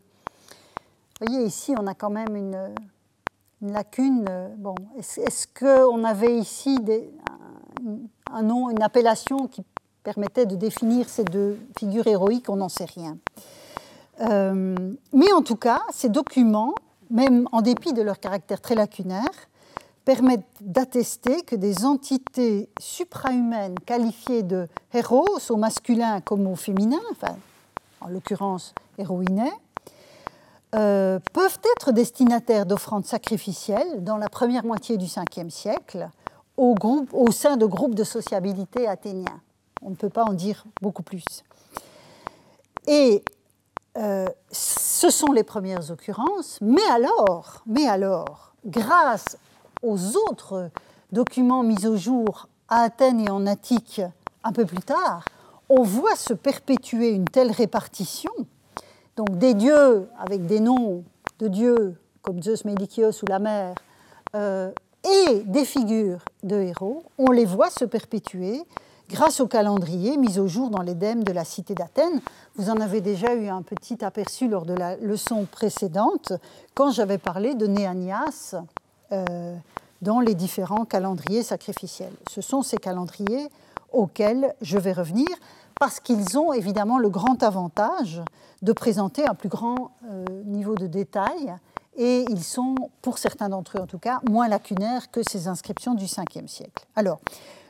[1.21, 2.75] Vous voyez, ici, on a quand même une,
[3.63, 4.27] une lacune.
[4.59, 7.11] Bon, est-ce, est-ce qu'on avait ici des,
[8.31, 9.63] un nom, une appellation qui
[10.09, 13.19] permettait de définir ces deux figures héroïques, on n'en sait rien.
[14.23, 14.75] Euh,
[15.13, 16.75] mais en tout cas, ces documents,
[17.11, 19.35] même en dépit de leur caractère très lacunaire,
[20.07, 27.03] permettent d'attester que des entités suprahumaines qualifiées de héros, au masculin comme au féminin,
[28.01, 29.53] en l'occurrence héroïnais,
[30.75, 36.09] euh, peuvent être destinataires d'offrandes sacrificielles dans la première moitié du 5e siècle
[36.57, 39.43] au sein de groupes de sociabilité athéniens.
[39.83, 41.45] On ne peut pas en dire beaucoup plus.
[42.87, 43.23] Et
[43.97, 49.39] euh, ce sont les premières occurrences, mais alors, mais alors, grâce
[49.83, 50.71] aux autres
[51.13, 54.01] documents mis au jour à Athènes et en Attique
[54.45, 55.25] un peu plus tard,
[55.69, 58.33] on voit se perpétuer une telle répartition,
[59.17, 61.05] donc des dieux avec des noms
[61.39, 63.75] de dieux comme Zeus Médikios ou la mer,
[64.35, 64.71] euh,
[65.05, 68.63] et des figures de héros, on les voit se perpétuer
[69.09, 72.21] grâce au calendrier mis au jour dans l'Édème de la cité d'Athènes.
[72.57, 76.33] Vous en avez déjà eu un petit aperçu lors de la leçon précédente,
[76.75, 78.55] quand j'avais parlé de Néanias
[79.13, 79.57] euh,
[80.03, 82.13] dans les différents calendriers sacrificiels.
[82.31, 83.49] Ce sont ces calendriers
[83.93, 85.27] auxquels je vais revenir
[85.81, 88.21] parce qu'ils ont évidemment le grand avantage
[88.63, 91.55] de présenter un plus grand euh, niveau de détail
[91.97, 95.95] et ils sont, pour certains d'entre eux en tout cas, moins lacunaires que ces inscriptions
[95.95, 96.85] du 5e siècle.
[96.95, 97.21] Alors,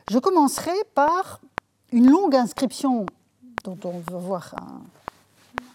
[0.09, 1.39] je commencerai par
[1.91, 3.05] une longue inscription
[3.63, 4.81] dont on va voir un,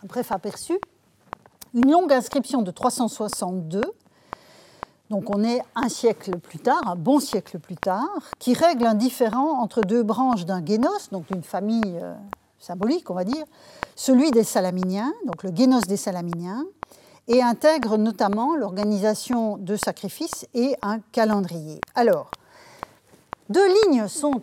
[0.05, 0.79] bref aperçu,
[1.75, 3.83] une longue inscription de 362
[5.11, 8.95] donc on est un siècle plus tard, un bon siècle plus tard, qui règle un
[8.95, 12.15] différend entre deux branches d'un génos, donc d'une famille euh,
[12.59, 13.45] symbolique, on va dire,
[13.95, 16.65] celui des Salaminiens, donc le génos des Salaminiens,
[17.29, 21.81] et intègre notamment l'organisation de sacrifices et un calendrier.
[23.55, 24.43] Deux lignes sont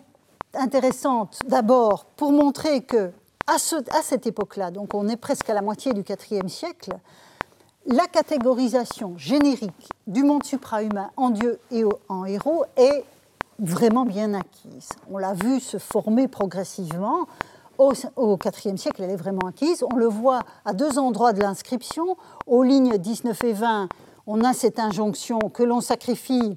[0.54, 3.12] intéressantes d'abord pour montrer que
[3.46, 6.92] à, cette époque-là, donc on est presque à la moitié du IVe siècle,
[7.86, 13.04] la catégorisation générique du monde suprahumain en Dieu et en héros est
[13.58, 14.88] vraiment bien acquise.
[15.10, 17.26] On l'a vu se former progressivement.
[17.76, 19.84] Au, IVe siècle, elle est vraiment acquise.
[19.92, 22.16] On le voit à deux endroits de l'inscription.
[22.46, 23.88] Aux lignes 19 et 20,
[24.26, 26.56] on a cette injonction que l'on sacrifie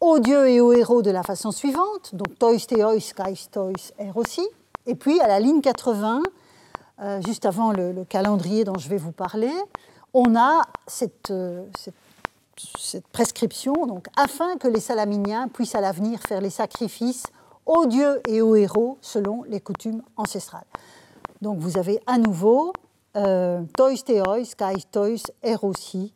[0.00, 3.72] aux dieux et aux héros de la façon suivante, donc tois theois, kais tois,
[4.14, 4.46] aussi.
[4.86, 6.22] Et puis à la ligne 80,
[7.00, 9.52] euh, juste avant le, calendrier dont je vais vous parler,
[10.14, 10.62] on a
[11.30, 17.24] euh, cette, prescription, donc, afin que les Salaminiens puissent à l'avenir faire les sacrifices
[17.66, 20.66] aux dieux et aux héros selon les coutumes ancestrales.
[21.42, 22.72] Donc vous avez à nouveau
[23.16, 26.14] euh, tois theois, kai tois, erosi,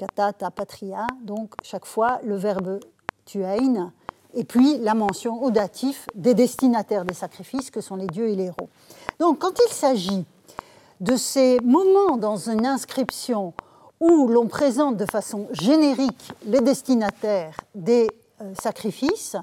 [0.00, 2.80] kata ta patria, donc chaque fois le verbe
[3.26, 3.92] tuein,
[4.32, 8.34] et puis la mention au datif des destinataires des sacrifices que sont les dieux et
[8.34, 8.70] les héros.
[9.18, 10.24] Donc quand il s'agit
[11.00, 13.52] de ces moments dans une inscription
[14.00, 18.08] où l'on présente de façon générique les destinataires des
[18.40, 19.36] euh, sacrifices,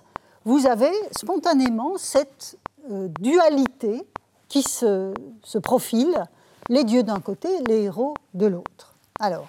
[0.43, 2.57] vous avez spontanément cette
[2.89, 4.07] euh, dualité
[4.47, 5.13] qui se,
[5.61, 6.23] profile,
[6.69, 8.95] les dieux d'un côté, les héros de l'autre.
[9.19, 9.47] Alors,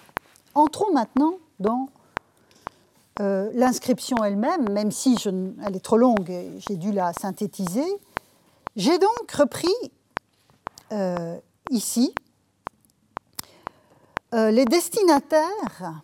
[0.59, 1.89] entrons maintenant dans
[3.21, 5.17] euh, l'inscription elle-même, même si
[5.65, 7.87] elle est trop longue et j'ai dû la synthétiser.
[8.77, 9.75] J'ai donc repris
[11.71, 12.15] ici
[14.35, 16.03] euh, les destinataires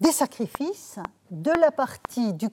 [0.00, 1.00] des sacrifices
[1.32, 2.48] de la partie de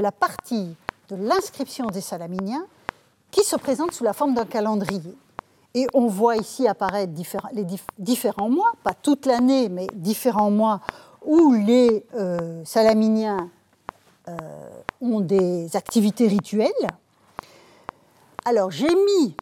[0.00, 0.76] la partie
[1.08, 2.66] de l'inscription des Salaminiens
[3.30, 5.16] qui se présente sous la forme d'un calendrier.
[5.74, 7.12] Et on voit ici apparaître
[7.52, 7.66] les
[7.98, 10.80] différents mois, pas toute l'année, mais différents mois
[11.24, 13.50] où les euh, Salaminiens
[14.28, 14.36] euh,
[15.00, 16.88] ont des activités rituelles.
[18.44, 19.36] Alors j'ai mis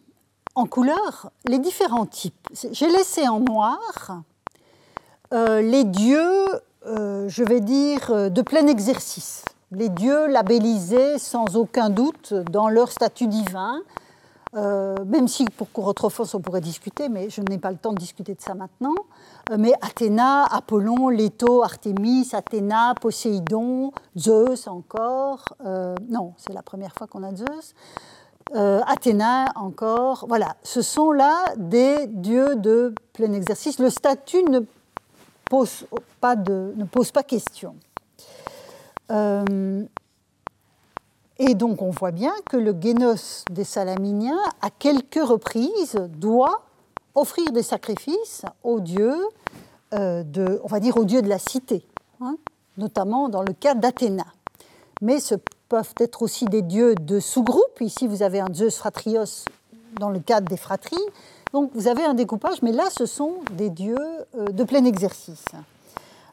[0.54, 2.48] en couleur les différents types.
[2.72, 4.22] J'ai laissé en noir
[5.32, 6.46] euh, les dieux,
[6.84, 9.44] je vais dire, de plein exercice.
[9.70, 13.82] Les dieux labellisés sans aucun doute dans leur statut divin,
[14.54, 18.34] même si pour Corotrophos on pourrait discuter, mais je n'ai pas le temps de discuter
[18.34, 18.94] de ça maintenant.
[19.56, 25.44] mais Athéna, Apollon, Leto, Artémis, Athéna, Poséidon, Zeus encore.
[25.64, 27.74] non, c'est la première fois qu'on a Zeus
[28.54, 30.24] euh, Athéna encore.
[30.28, 33.78] Voilà, ce sont là des dieux de plein exercice.
[33.78, 34.61] Le statut ne
[35.50, 35.87] pose
[36.20, 37.76] pas, ne pose pas question.
[41.38, 46.62] Et donc on voit bien que le génos des Salaminiens, à quelques reprises, doit
[47.14, 49.16] offrir des sacrifices aux dieux,
[49.94, 51.87] euh, de, on va dire aux dieux de la cité,
[52.20, 52.37] hein,
[52.77, 54.27] notamment dans le cas d'Athéna.
[55.01, 55.37] Mais ce
[55.68, 57.81] peuvent être aussi des dieux de sous-groupe.
[57.81, 59.44] Ici, vous avez un Zeus fratrios
[60.01, 60.96] dans le cadre des fratries.
[61.53, 63.96] Donc, vous avez un découpage, mais là, ce sont des dieux
[64.35, 65.44] euh, de plein exercice.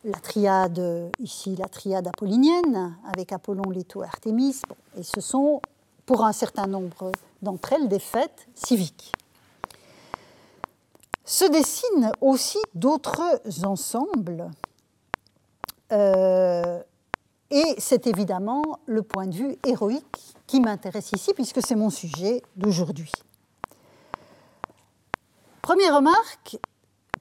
[0.05, 4.61] La triade, ici, la triade apollinienne, avec Apollon, Leto et Artémis.
[4.99, 5.63] et ce sont,
[6.05, 9.13] pour un certain nombre d'entre elles, des fêtes civiques.
[11.23, 14.51] Se dessinent aussi d'autres ensembles.
[15.91, 16.83] Euh,
[17.49, 22.43] et c'est évidemment le point de vue héroïque qui m'intéresse ici, puisque c'est mon sujet
[22.55, 23.11] d'aujourd'hui.
[25.63, 26.59] Première remarque,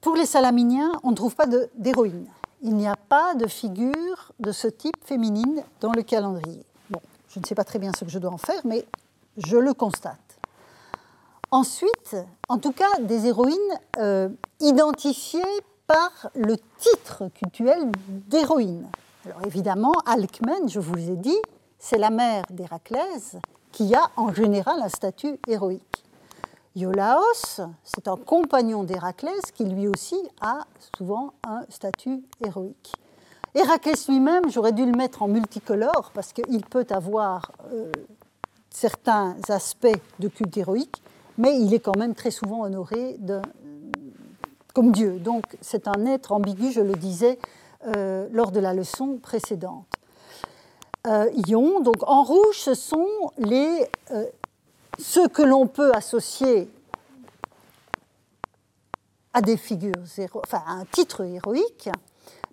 [0.01, 2.27] pour les Salaminiens, on ne trouve pas d'héroïne.
[2.61, 6.65] Il n'y a pas de figure de ce type féminine dans le calendrier.
[6.89, 8.85] Bon, je ne sais pas très bien ce que je dois en faire, mais
[9.37, 10.39] je le constate.
[11.51, 12.15] Ensuite,
[12.49, 13.57] en tout cas, des héroïnes
[13.97, 15.41] euh, identifiées
[15.87, 18.87] par le titre cultuel d'héroïne.
[19.25, 21.37] Alors évidemment, Alcmène, je vous ai dit,
[21.77, 23.35] c'est la mère d'Héraclès
[23.71, 26.04] qui a en général un statut héroïque.
[26.75, 30.65] Iolaos, c'est un compagnon d'Héraclès qui lui aussi a
[30.97, 32.91] souvent un statut héroïque.
[33.53, 37.89] Héraclès lui-même, j'aurais dû le mettre en multicolore parce qu'il peut avoir euh,
[38.69, 41.01] certains aspects de culte héroïque,
[41.37, 43.17] mais il est quand même très souvent honoré
[44.73, 45.19] comme Dieu.
[45.19, 47.39] Donc c'est un être ambigu, je le disais
[47.95, 49.87] euh, lors de la leçon précédente.
[51.07, 53.07] Euh, ion, donc en rouge, ce sont
[53.37, 53.87] les,
[54.99, 56.69] ceux que l'on peut associer
[59.33, 59.93] à des figures,
[60.43, 61.89] enfin à un titre héroïque,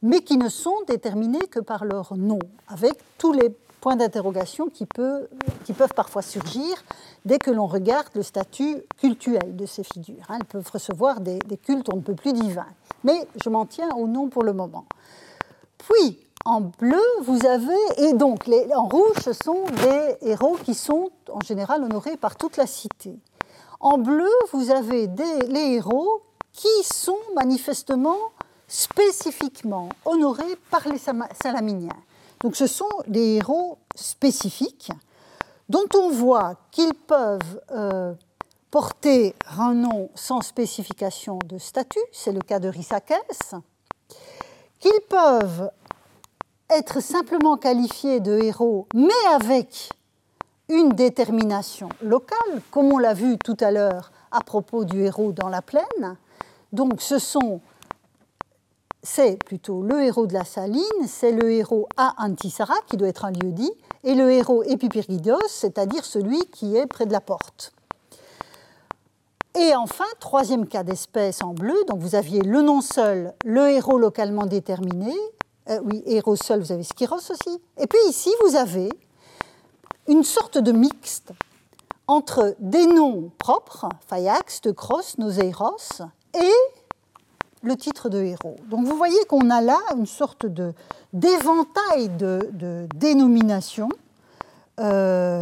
[0.02, 3.50] mais qui ne sont déterminés que par leur nom, avec tous les
[3.80, 4.86] points d'interrogation qui,
[5.64, 6.72] qui, peuvent parfois surgir
[7.24, 10.24] dès que l'on regarde le statut cultuel de ces figures.
[10.28, 10.38] Hein.
[10.40, 12.66] Elles peuvent recevoir des, cultes on ne peut plus divins.
[13.04, 14.86] Mais je m'en tiens au nom pour le moment.
[15.78, 20.74] Puis, en bleu, vous avez, et donc les, en rouge, ce sont des héros qui
[20.74, 23.18] sont en général honorés par toute la cité.
[23.80, 28.18] En bleu, vous avez des, les héros qui sont manifestement
[28.68, 31.96] spécifiquement honorés par les Salaminiens.
[32.40, 34.90] Donc ce sont des héros spécifiques
[35.68, 38.14] dont on voit qu'ils peuvent euh,
[38.70, 43.54] porter un nom sans spécification de statut, c'est le cas de Rissakès,
[44.80, 45.70] qu'ils peuvent
[46.76, 49.90] être simplement qualifiés de héros, mais avec
[50.68, 55.48] une détermination locale, comme on l'a vu tout à l'heure à propos du héros dans
[55.48, 56.16] la plaine.
[56.72, 57.60] Donc ce sont
[59.02, 63.24] c'est plutôt le héros de la saline, c'est le héros à Antisara, qui doit être
[63.24, 63.72] un lieu dit,
[64.04, 67.72] et le héros Epipyrgidos, c'est-à-dire celui qui est près de la porte.
[69.58, 73.98] Et enfin, troisième cas d'espèce en bleu, donc vous aviez le nom seul, le héros
[73.98, 75.14] localement déterminé,
[75.68, 78.88] euh, oui, héros seul, vous avez Skiros aussi, et puis ici, vous avez
[80.08, 81.32] une sorte de mixte
[82.08, 86.02] entre des noms propres, Phayax, Teucros, Noseiros,
[86.34, 86.52] et
[87.62, 88.56] le titre de héros.
[88.68, 90.74] Donc vous voyez qu'on a là une sorte de,
[91.12, 93.88] d'éventail de, dénominations
[94.80, 95.38] euh,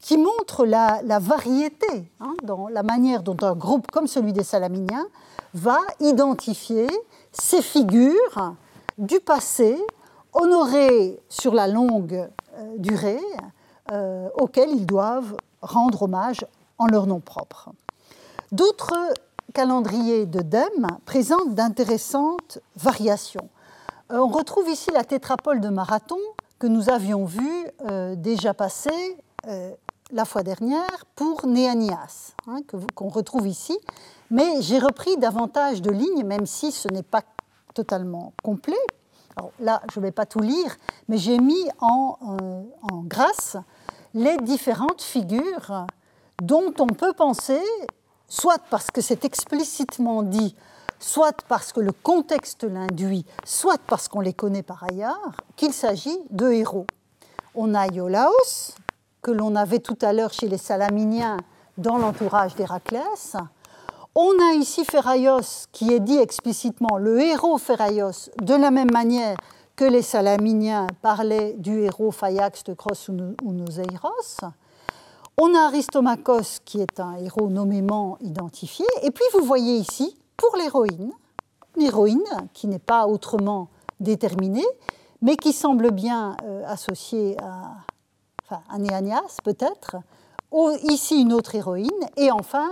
[0.00, 5.06] qui montre la, variété hein, dans la manière dont un groupe comme celui des Salaminiens
[5.52, 6.86] va identifier
[7.32, 8.54] ces figures
[8.98, 9.78] du passé
[10.32, 13.20] honorées sur la longue euh, durée
[13.92, 16.44] euh, auxquelles ils doivent rendre hommage
[16.78, 17.70] en leur nom propre.
[18.52, 18.94] D'autres
[19.52, 23.48] calendrier de Dème présente d'intéressantes variations.
[24.12, 26.18] Euh, on retrouve ici la tétrapole de Marathon
[26.58, 27.66] que nous avions vue
[28.16, 29.16] déjà passer
[30.12, 32.60] la fois dernière pour Néanias, hein,
[32.94, 33.78] qu'on retrouve ici.
[34.30, 37.22] Mais j'ai repris davantage de lignes, même si ce n'est pas
[37.74, 38.74] totalement complet.
[39.58, 40.76] là, je ne vais pas tout lire,
[41.08, 42.16] mais j'ai mis en,
[42.90, 43.56] en grâce
[44.14, 45.86] les différentes figures
[46.42, 47.60] dont on peut penser
[48.30, 50.54] soit parce que c'est explicitement dit,
[50.98, 56.18] soit parce que le contexte l'induit, soit parce qu'on les connaît par ailleurs, qu'il s'agit
[56.30, 56.86] de héros.
[57.54, 58.74] On a Iolaos,
[59.20, 61.36] que l'on avait tout à l'heure chez les Salaminiens
[61.76, 63.36] dans l'entourage d'Héraclès.
[64.16, 69.36] On a ici Pheraios qui est dit explicitement le héros Pheraios de la même manière
[69.76, 74.40] que les Salaminiens parlaient du héros Phayax de Cros ou Noseiros.
[75.40, 78.84] On a Aristomachos qui est un héros nommément identifié.
[79.02, 81.12] Et puis vous voyez ici, pour l'héroïne,
[81.76, 83.68] une héroïne qui n'est pas autrement
[84.00, 84.66] déterminée,
[85.22, 87.76] mais qui semble bien euh, associée à,
[88.44, 89.98] enfin, Néanias peut-être.
[90.82, 91.88] Ici une autre héroïne.
[92.16, 92.68] Et enfin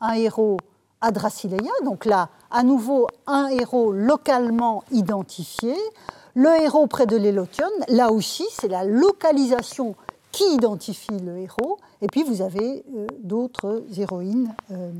[0.00, 0.56] un héros
[1.00, 1.72] Adrasileia.
[1.84, 5.74] Donc là, à nouveau, un héros localement identifié.
[6.34, 9.96] Le héros près de l'Élotion, là aussi, c'est la localisation
[10.32, 11.78] qui identifie le héros.
[12.02, 14.92] Et puis vous avez euh, d'autres héroïnes, euh,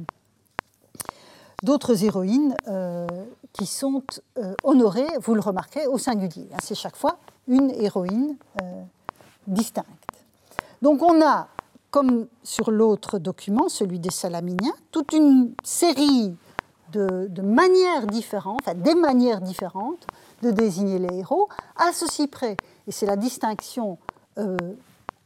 [1.62, 3.06] d'autres héroïnes euh,
[3.52, 4.02] qui sont
[4.62, 6.48] honorées, vous le remarquez, au singulier.
[6.62, 8.36] C'est chaque fois une héroïne
[9.46, 9.88] distincte.
[10.82, 11.48] Donc on a,
[11.90, 16.34] comme sur l'autre document, celui des Salaminiens, toute une série
[16.92, 20.06] de, manières différentes, des manières différentes
[20.42, 23.98] de désigner les héros, à ceci près, et c'est la distinction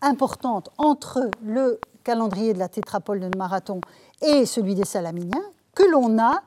[0.02, 3.80] importante entre le calendrier de la tétrapole de Marathon
[4.20, 5.42] et celui des Salaminiens
[5.74, 6.42] que l'on a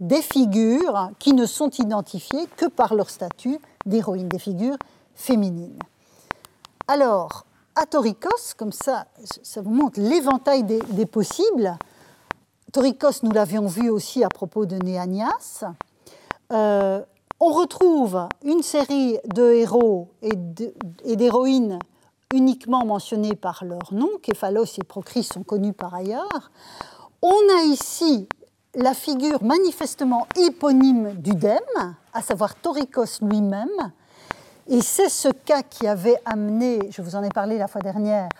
[0.00, 4.76] des figures qui ne sont identifiées que par leur statut d'héroïne, des figures
[5.14, 5.78] féminines.
[6.88, 7.44] Alors,
[7.74, 9.06] à Torikos, comme ça,
[9.42, 11.76] ça vous montre l'éventail des, possibles.
[12.72, 15.64] Torikos, nous l'avions vu aussi à propos de Néanias.
[16.52, 17.02] Euh,
[17.40, 21.78] on retrouve une série de héros et d'héroïnes
[22.32, 26.50] uniquement mentionnés par leur nom, Képhalos et Procris sont connus par ailleurs.
[27.20, 28.28] On a ici
[28.74, 31.60] la figure manifestement éponyme d'Udem,
[32.12, 33.92] à savoir Torikos lui-même,
[34.72, 38.30] et c'est ce cas qui avait amené, je vous en ai parlé la fois dernière,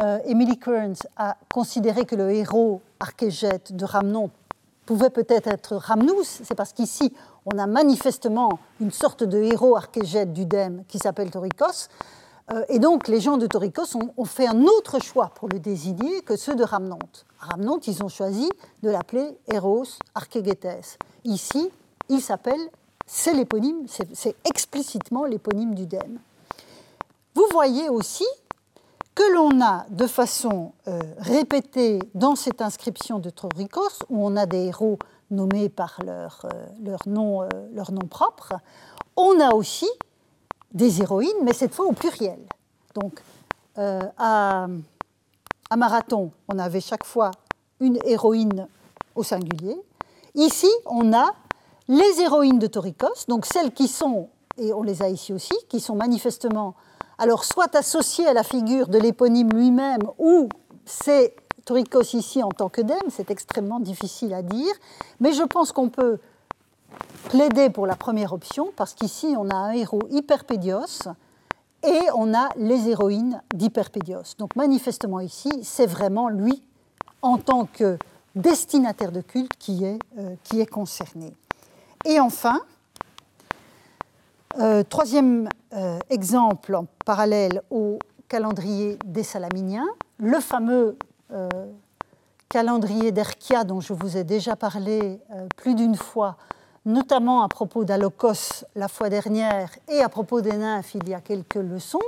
[0.00, 4.30] euh, Emily Kearns a considéré que le héros archégète de Ramnon
[4.86, 7.12] pouvait peut-être être Ramnous, c'est parce qu'ici,
[7.44, 11.88] on a manifestement une sorte de héros archégète du Dème qui s'appelle Torikos.
[12.52, 16.22] Euh, et donc, les gens de Torikos ont, fait un autre choix pour le désigner
[16.22, 17.26] que ceux de Ramnonte.
[17.38, 18.48] Ramnonte, ils ont choisi
[18.82, 19.84] de l'appeler Héros
[20.14, 20.96] Archégétès.
[21.24, 21.70] Ici,
[22.08, 22.70] il s'appelle,
[23.14, 23.84] c'est l'éponyme,
[24.14, 26.18] c'est explicitement l'éponyme du Dème.
[27.34, 28.24] Vous voyez aussi
[29.14, 34.46] que l'on a de façon euh, répétée dans cette inscription de Torikos, où on a
[34.46, 34.98] des héros
[35.30, 38.54] nommés par leur, euh, euh, nom propre,
[39.14, 39.90] on a aussi
[40.72, 42.40] des héroïnes, mais cette fois au pluriel.
[42.94, 43.20] Donc,
[43.76, 44.66] à
[45.76, 47.30] Marathon, on avait chaque fois
[47.78, 48.66] une héroïne
[49.14, 49.76] au singulier.
[50.34, 51.34] Ici, on a
[51.92, 55.78] les héroïnes de Torikos, donc celles qui sont, et on les a ici aussi, qui
[55.78, 56.74] sont manifestement
[57.18, 60.48] alors soit associé à la figure de l'éponyme lui-même, ou
[60.86, 61.36] c'est
[61.66, 64.72] Torikos ici en tant que dème, c'est extrêmement difficile à dire,
[65.20, 66.18] mais je pense qu'on peut
[67.28, 71.08] plaider pour la première option, parce qu'ici on a un héros hyperpédios
[71.84, 74.34] et on a les héroïnes d'hyperpédios.
[74.38, 76.62] Donc manifestement ici, c'est vraiment lui,
[77.20, 77.98] en tant que
[78.34, 81.34] destinataire de culte, qui est, euh, qui est concerné.
[82.04, 82.60] Et enfin,
[84.58, 89.86] euh, troisième euh, exemple en parallèle au calendrier des Salaminiens,
[90.18, 90.96] le fameux
[91.32, 91.48] euh,
[92.48, 95.20] calendrier d'Erkia dont je vous ai déjà parlé
[95.56, 96.36] plus d'une fois,
[96.84, 101.20] notamment à propos d'Alokos la fois dernière et à propos des nymphes il y a
[101.20, 102.00] quelques leçons.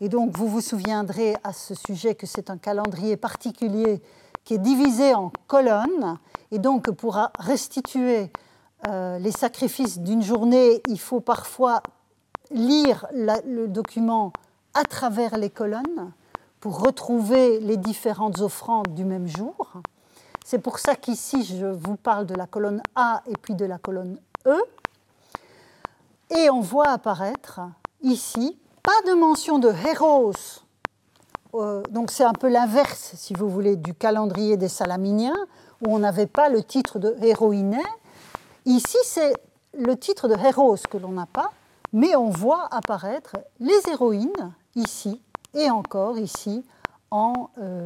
[0.00, 4.02] Et donc vous vous souviendrez à ce sujet que c'est un calendrier particulier
[4.44, 6.18] qui est divisé en colonnes
[6.50, 8.30] et donc pour restituer
[8.88, 11.82] euh, les sacrifices d'une journée, il faut parfois
[12.50, 14.32] lire le document
[14.74, 16.12] à travers les colonnes
[16.60, 19.72] pour retrouver les différentes offrandes du même jour.
[20.44, 23.78] C'est pour ça qu'ici, je vous parle de la colonne A et puis de la
[23.78, 24.56] colonne E.
[26.30, 27.60] Et on voit apparaître
[28.02, 30.32] ici, pas de mention de héros.
[31.54, 35.36] Euh, donc c'est un peu l'inverse, si vous voulez, du calendrier des Salaminiens,
[35.84, 37.82] où on n'avait pas le titre de héroïnet,
[38.66, 39.32] Ici, c'est
[39.78, 41.52] le titre de héros que l'on n'a pas,
[41.92, 45.22] mais on voit apparaître les héroïnes ici
[45.54, 46.64] et encore ici
[47.12, 47.80] en, euh,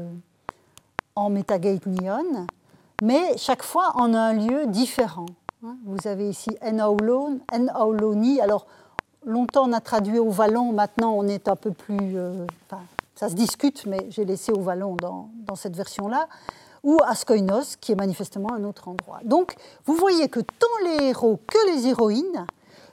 [1.14, 2.47] en Metagate Neon,
[3.03, 5.26] mais chaque fois en un lieu différent.
[5.62, 5.76] Hein.
[5.85, 8.41] Vous avez ici Enauloni.
[8.41, 8.66] Alors,
[9.26, 12.16] longtemps on a traduit au vallon, maintenant on est un peu plus.
[12.16, 12.47] Euh,
[13.14, 16.26] ça se discute, mais j'ai laissé au vallon dans, dans cette version-là
[16.83, 19.20] ou à Skoinos, qui est manifestement un autre endroit.
[19.24, 19.55] Donc,
[19.85, 22.47] vous voyez que tant les héros que les héroïnes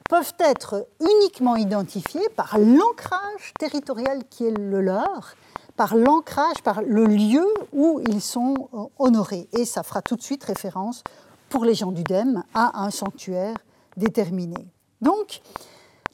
[0.09, 5.35] peuvent être uniquement identifiés par l'ancrage territorial qui est le leur,
[5.75, 9.47] par l'ancrage, par le lieu où ils sont euh, honorés.
[9.53, 11.03] Et ça fera tout de suite référence,
[11.49, 13.55] pour les gens du Dème, à un sanctuaire
[13.95, 14.67] déterminé.
[15.01, 15.41] Donc,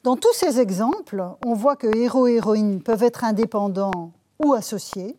[0.02, 4.12] dans tous ces exemples, on voit que héros et héroïnes peuvent être indépendants
[4.44, 5.16] ou associés.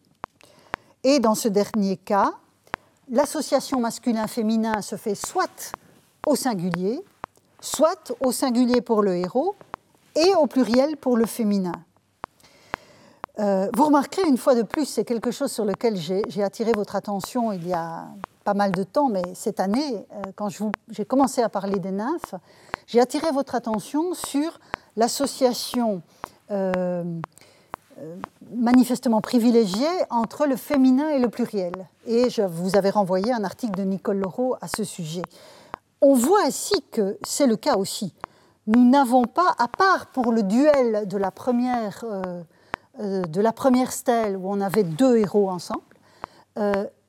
[1.04, 2.34] Et dans ce dernier cas,
[3.10, 5.72] l'association masculin-féminin se fait soit
[6.26, 7.00] au singulier,
[7.60, 9.56] soit au singulier pour le héros
[10.16, 11.74] et au pluriel pour le féminin.
[13.40, 16.96] Euh, vous remarquerez une fois de plus, c'est quelque chose sur lequel j'ai attiré votre
[16.96, 18.06] attention il y a
[18.46, 20.50] pas mal de temps, mais cette année, euh, quand
[20.90, 22.36] j'ai commencé à parler des nymphes,
[22.88, 24.60] j'ai attiré votre attention sur
[24.96, 26.02] l'association
[26.52, 27.04] euh,
[28.54, 31.74] manifestement privilégié entre le féminin et le pluriel.
[32.06, 35.24] Et je vous avais renvoyé un article de Nicole Laureau à ce sujet.
[36.02, 38.14] On voit ainsi que c'est le cas aussi.
[38.68, 42.42] Nous n'avons pas, à part pour le duel de la première, euh,
[43.00, 45.82] euh, de la première stèle où on avait deux héros ensemble,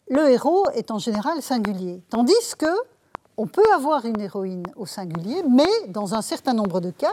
[0.08, 2.02] le héros est en général singulier.
[2.10, 2.66] Tandis que
[3.36, 7.12] on peut avoir une héroïne au singulier, mais dans un certain nombre de cas,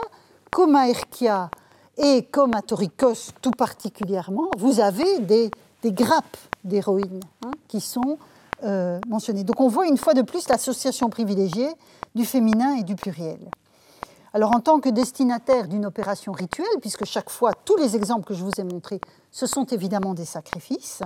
[0.50, 1.50] comme à Erkia,
[1.96, 5.50] et comme à Torikos tout particulièrement, vous avez des,
[5.84, 8.18] grappes d'héroïnes hein, qui sont
[8.62, 9.44] euh, mentionnées.
[9.44, 11.70] Donc on voit une fois de plus l'association privilégiée
[12.14, 13.38] du féminin et du pluriel.
[14.32, 18.34] Alors en tant que destinataire d'une opération rituelle, puisque chaque fois tous les exemples que
[18.34, 21.02] je vous ai montrés, ce sont évidemment des sacrifices,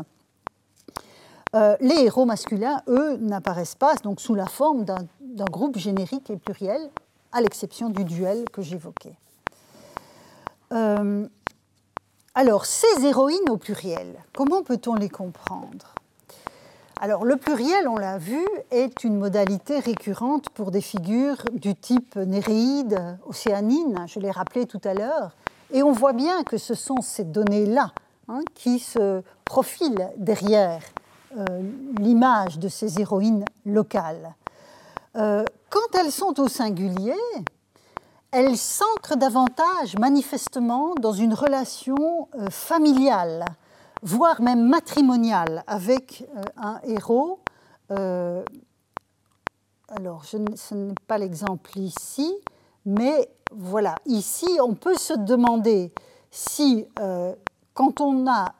[1.54, 6.36] euh, les héros masculins, eux, n'apparaissent pas donc sous la forme d'un groupe générique et
[6.36, 6.90] pluriel,
[7.32, 9.16] à l'exception du duel que j'évoquais.
[10.72, 11.26] Euh,
[12.34, 15.94] alors, ces héroïnes au pluriel, comment peut-on les comprendre?
[17.00, 22.16] Alors, le pluriel, on l'a vu, est une modalité récurrente pour des figures du type
[22.16, 25.36] Néréide, océanine, je l'ai rappelé tout à l'heure,
[25.72, 27.92] et on voit bien que ce sont ces données-là
[28.28, 30.82] hein, qui se profile derrière
[32.00, 34.34] l'image de ces héroïnes locales.
[35.12, 37.14] quand elles sont au singulier,
[38.30, 43.44] elles s'ancrent davantage manifestement dans une relation familiale,
[44.02, 47.40] voire même matrimoniale, avec un héros.
[47.88, 48.44] Alors,
[50.24, 52.34] je, ce n'est pas l'exemple ici,
[52.84, 55.92] mais voilà, ici, on peut se demander
[56.30, 57.34] si, euh,
[57.74, 58.54] quand on a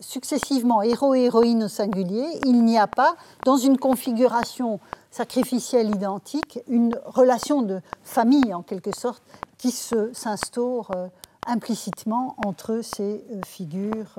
[0.00, 4.80] successivement héros et héroïnes au singulier, il n'y a pas, dans une configuration
[5.14, 9.22] sacrificielle identique, une relation de famille, en quelque sorte,
[9.58, 11.06] qui s'instaure euh,
[11.46, 14.18] implicitement entre ces euh, figures,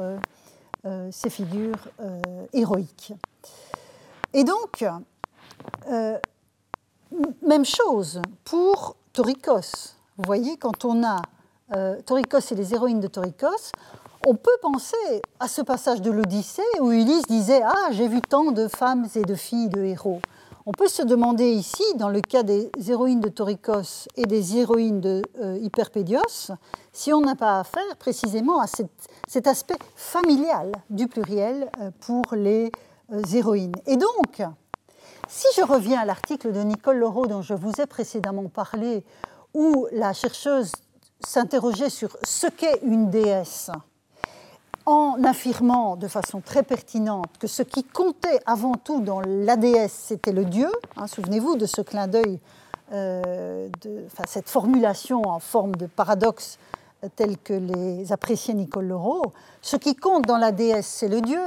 [1.11, 1.89] figures
[2.53, 3.13] héroïques.
[4.33, 4.85] Et donc,
[7.41, 9.95] même chose pour Torikos.
[10.17, 11.21] Vous voyez, quand on a
[11.75, 13.71] euh, Torikos et les héroïnes de Torikos,
[14.27, 18.51] on peut penser à ce passage de l'Odyssée où Ulysse disait Ah, j'ai vu tant
[18.51, 20.21] de femmes et de filles de héros.
[20.67, 24.99] On peut se demander ici, dans le cas des héroïnes de Torikos et des héroïnes
[24.99, 26.49] de euh, Hyperpédios,
[26.91, 28.65] si on n'a pas affaire précisément à
[29.27, 32.71] cet aspect familial du pluriel euh, pour les
[33.31, 33.75] héroïnes.
[33.85, 34.41] Et donc,
[35.27, 39.05] si je reviens à l'article de Nicole Laureau dont je vous ai précédemment parlé,
[39.53, 40.71] où la chercheuse
[41.23, 43.69] s'interrogeait sur ce qu'est une déesse,
[44.85, 49.93] en affirmant de façon très pertinente que ce qui comptait avant tout dans la déesse,
[49.93, 50.69] c'était le dieu.
[50.97, 52.39] Hein, souvenez-vous de ce clin d'œil,
[52.91, 53.69] euh,
[54.27, 56.59] cette formulation en forme de paradoxe
[57.15, 59.33] tel que les appréciait Nicole Laureau.
[59.61, 61.43] Ce qui compte dans la déesse, c'est le dieu.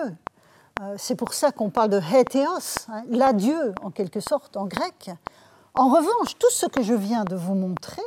[0.80, 5.10] Euh, c'est pour ça qu'on parle de hétéos, hein, l'adieu en quelque sorte en grec.
[5.74, 8.02] En revanche, tout ce que je viens de vous montrer,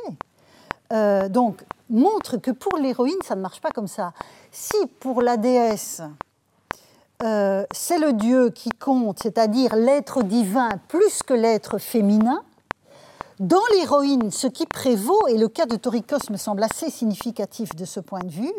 [0.92, 4.12] euh, donc, montre que pour l'héroïne, ça ne marche pas comme ça.
[4.50, 6.02] Si pour la déesse,
[7.22, 12.42] euh, c'est le Dieu qui compte, c'est-à-dire l'être divin plus que l'être féminin,
[13.38, 17.84] dans l'héroïne, ce qui prévaut, et le cas de Torikos me semble assez significatif de
[17.84, 18.52] ce point de vue,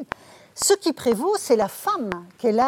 [0.56, 2.60] ce qui prévaut, c'est la femme qu'elle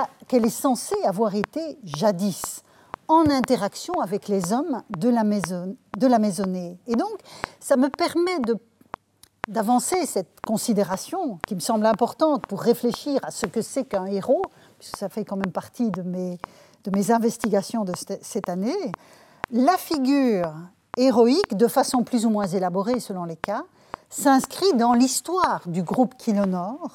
[0.45, 2.63] est censée avoir été jadis,
[3.07, 6.77] en interaction avec les hommes de la, maison, de la maisonnée.
[6.87, 7.11] Et donc,
[7.59, 8.39] ça me permet
[9.47, 14.41] d'avancer cette considération qui me semble importante pour réfléchir à ce que c'est qu'un héros,
[14.79, 16.37] puisque ça fait quand même partie de mes,
[16.83, 18.91] de mes investigations de cette année.
[19.51, 20.51] La figure
[20.97, 23.63] héroïque, de façon plus ou moins élaborée selon les cas,
[24.09, 26.91] s'inscrit dans l'histoire du groupe qui l'honore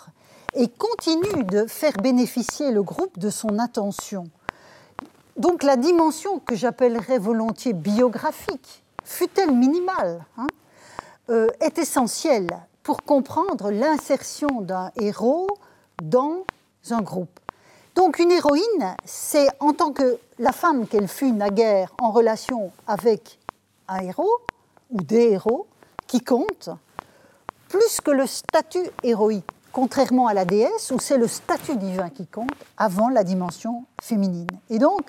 [0.54, 4.24] et continue de faire bénéficier le groupe de son attention.
[5.36, 10.46] Donc la dimension que j'appellerais volontiers biographique, fut-elle minimale, hein,
[11.30, 12.48] euh, est essentielle
[12.82, 15.48] pour comprendre l'insertion d'un héros
[16.02, 16.44] dans
[16.90, 17.38] un groupe.
[17.94, 23.38] Donc une héroïne, c'est en tant que la femme qu'elle fut naguère en relation avec
[23.88, 24.40] un héros
[24.90, 25.66] ou des héros
[26.06, 26.70] qui comptent,
[27.68, 32.26] plus que le statut héroïque contrairement à la déesse, où c'est le statut divin qui
[32.26, 34.48] compte avant la dimension féminine.
[34.68, 35.02] Et donc,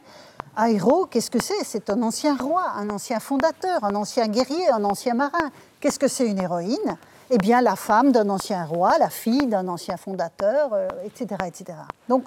[0.55, 1.63] un héros, qu'est-ce que c'est?
[1.63, 5.49] C'est un ancien roi, un ancien fondateur, un ancien guerrier, un ancien marin.
[5.81, 6.97] Qu'est-ce que c'est une héroïne?
[7.31, 11.79] Eh bien, la femme d'un ancien roi, la fille d'un ancien fondateur, etc., euh, etc.
[12.07, 12.25] Donc,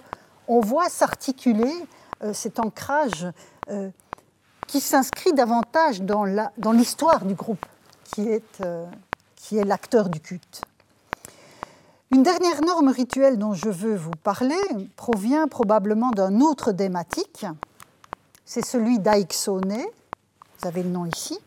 [0.49, 1.73] on voit s'articuler
[2.25, 3.27] euh, cet ancrage
[3.71, 3.91] euh,
[4.67, 7.65] qui s'inscrit davantage dans l'histoire du groupe,
[8.03, 8.63] qui est,
[9.37, 10.63] qui est l'acteur du culte.
[12.11, 14.57] Une dernière norme rituelle dont je veux vous parler
[14.97, 17.47] provient probablement d'un autre dématique.
[18.47, 19.77] C'est celui d'Aixone.
[20.59, 21.39] Vous avez le nom ici.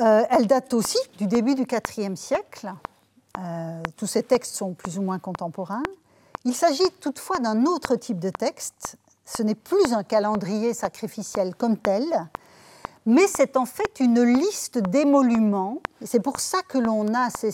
[0.00, 1.66] Euh, elle date aussi du début du
[1.96, 2.72] IVe siècle.
[3.38, 5.82] Euh, tous ces textes sont plus ou moins contemporains.
[6.44, 8.96] Il s'agit toutefois d'un autre type de texte.
[9.24, 12.04] Ce n'est plus un calendrier sacrificiel comme tel,
[13.06, 15.78] mais c'est en fait une liste d'émoluments.
[16.04, 17.50] C'est pour ça que l'on a ces,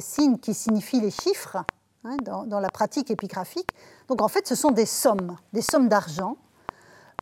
[0.00, 1.58] signes qui signifient les chiffres
[2.04, 3.70] hein, dans, la pratique épigraphique.
[4.08, 6.36] Donc en fait, ce sont des sommes, des sommes d'argent.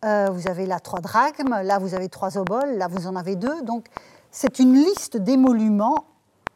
[0.05, 3.37] Euh, vous avez là trois drachmes, là vous avez trois oboles, là vous en avez
[3.37, 3.63] deux.
[3.63, 3.87] Donc
[4.31, 6.05] c'est une liste d'émoluments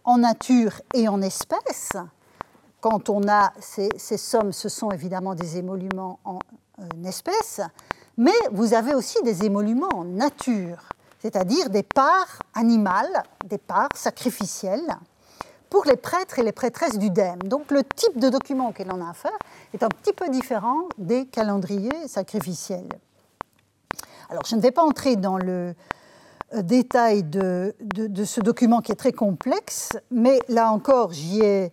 [0.05, 1.93] en nature et en espèces.
[2.81, 6.39] Quand on a ces, sommes, ce sont évidemment des émoluments en,
[6.79, 7.61] en espèces,
[8.16, 10.89] mais vous avez aussi des émoluments en nature
[11.23, 14.97] c'est-à-dire des parts animales, des parts sacrificielles,
[15.70, 17.39] pour les prêtres et les prêtresses du DEM.
[17.45, 19.39] Donc le type de document auquel on a affaire
[19.73, 22.89] est un petit peu différent des calendriers sacrificiels.
[24.29, 25.73] Alors je ne vais pas entrer dans le euh,
[26.61, 31.72] détail de, de, ce document qui est très complexe, mais là encore j'y ai,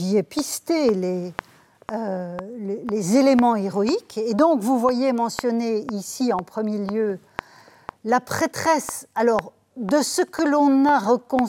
[0.00, 1.34] ai, pisté les,
[2.88, 4.18] les, éléments héroïques.
[4.18, 7.18] Et donc, vous voyez mentionné ici en premier lieu
[8.04, 9.06] la prêtresse.
[9.14, 11.00] Alors, de ce que l'on a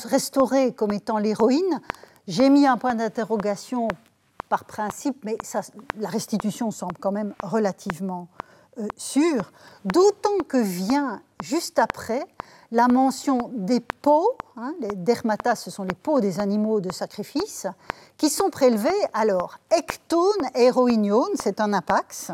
[0.05, 1.81] restauré comme étant l'héroïne,
[2.27, 3.87] j'ai mis un point d'interrogation
[4.49, 5.37] par principe, mais
[5.97, 8.27] la restitution semble quand même relativement
[8.79, 9.51] euh, sûre,
[9.85, 12.25] d'autant que vient juste après
[12.71, 17.67] la mention des peaux, hein, les dermatas, ce sont les peaux des animaux de sacrifice,
[18.17, 18.89] qui sont prélevés.
[19.13, 22.31] Alors, ectone héroïnione, c'est un apax.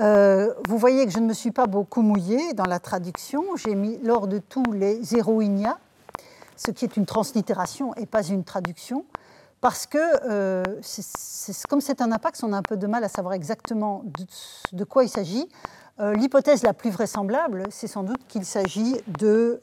[0.00, 3.56] Euh, vous voyez que je ne me suis pas beaucoup mouillée dans la traduction.
[3.56, 5.78] J'ai mis lors de tous les héroïnia,
[6.56, 9.04] ce qui est une translittération et pas une traduction,
[9.60, 10.62] parce que euh,
[11.68, 14.02] comme c'est un apax, on a un peu de mal à savoir exactement
[14.72, 15.48] de, quoi il s'agit.
[15.98, 19.60] Euh, l'hypothèse la plus vraisemblable, c'est sans doute qu'il s'agit de,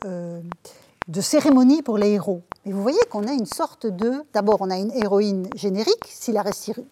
[1.07, 2.41] de cérémonies pour les héros.
[2.65, 4.23] Et vous voyez qu'on a une sorte de...
[4.33, 6.43] D'abord, on a une héroïne générique, si la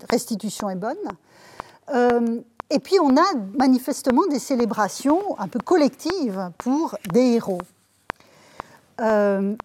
[0.09, 0.97] restitution est bonne.
[2.71, 7.61] Et puis on a manifestement des célébrations un peu collectives pour des héros.
[9.01, 9.55] Euh,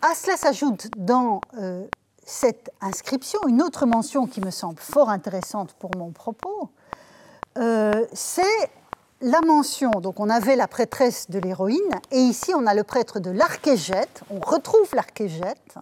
[0.00, 1.84] à cela s'ajoute dans euh,
[2.24, 6.70] cette inscription une autre mention qui me semble fort intéressante pour mon propos.
[7.58, 8.70] Euh, c'est
[9.20, 13.20] la mention, donc on avait la prêtresse de l'héroïne, et ici on a le prêtre
[13.20, 15.76] de l'archégète, on retrouve l'archégète,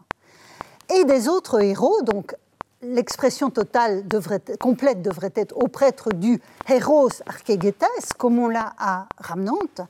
[0.94, 2.34] et des autres héros, donc
[2.82, 9.06] l'expression totale devrait, complète devrait être au prêtre du héros archegetes, comme on l'a à
[9.18, 9.80] Ramnante,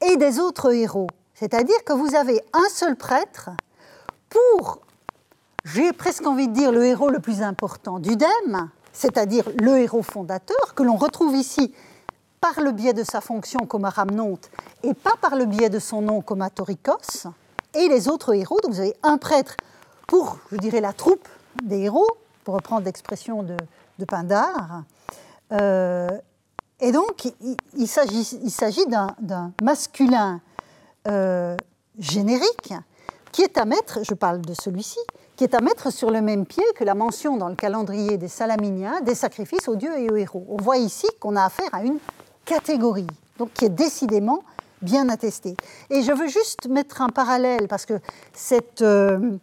[0.00, 1.08] et des autres héros.
[1.34, 3.50] C'est-à-dire que vous avez un seul prêtre
[4.28, 4.80] pour,
[5.64, 10.02] j'ai presque envie de dire, le héros le plus important du DEM, c'est-à-dire le héros
[10.02, 11.74] fondateur, que l'on retrouve ici
[12.40, 14.50] par le biais de sa fonction comme à Ramnonte
[14.82, 17.28] et pas par le biais de son nom comme Torikos,
[17.74, 18.58] et les autres héros.
[18.62, 19.56] Donc vous avez un prêtre
[20.06, 21.28] pour, je dirais, la troupe
[21.62, 22.08] des héros,
[22.44, 23.56] pour reprendre l'expression de,
[24.08, 24.84] Pindar.
[25.52, 26.08] Euh,
[26.80, 30.40] et donc, il, il s'agit d'un masculin
[31.06, 31.54] euh,
[31.98, 32.72] générique
[33.32, 34.98] qui est à mettre, je parle de celui-ci,
[35.36, 38.28] qui est à mettre sur le même pied que la mention dans le calendrier des
[38.28, 40.46] Salaminiens des sacrifices aux dieux et aux héros.
[40.48, 41.98] On voit ici qu'on a affaire à une
[42.50, 43.06] catégorie,
[43.38, 44.42] donc qui est décidément
[44.82, 45.56] bien attestée.
[45.88, 48.00] Et je veux juste mettre un parallèle parce que
[48.32, 49.38] cette euh,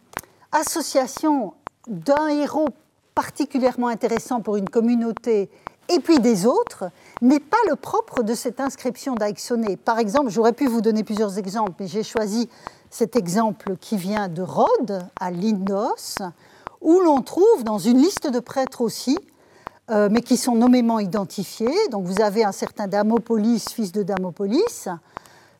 [0.52, 1.54] association
[1.86, 2.68] d'un héros
[3.14, 5.48] particulièrement intéressant pour une communauté
[5.88, 6.90] et puis des autres
[7.22, 9.78] n'est pas le propre de cette inscription d'Aixoné.
[9.78, 12.50] Par exemple, j'aurais pu vous donner plusieurs exemples, mais j'ai choisi
[12.90, 16.18] cet exemple qui vient de Rhodes, à Lindos,
[16.82, 19.18] où l'on trouve dans une liste de prêtres aussi,
[19.90, 21.88] euh, mais qui sont nommément identifiés.
[21.90, 24.88] Donc vous avez un certain Damopolis, fils de Damopolis.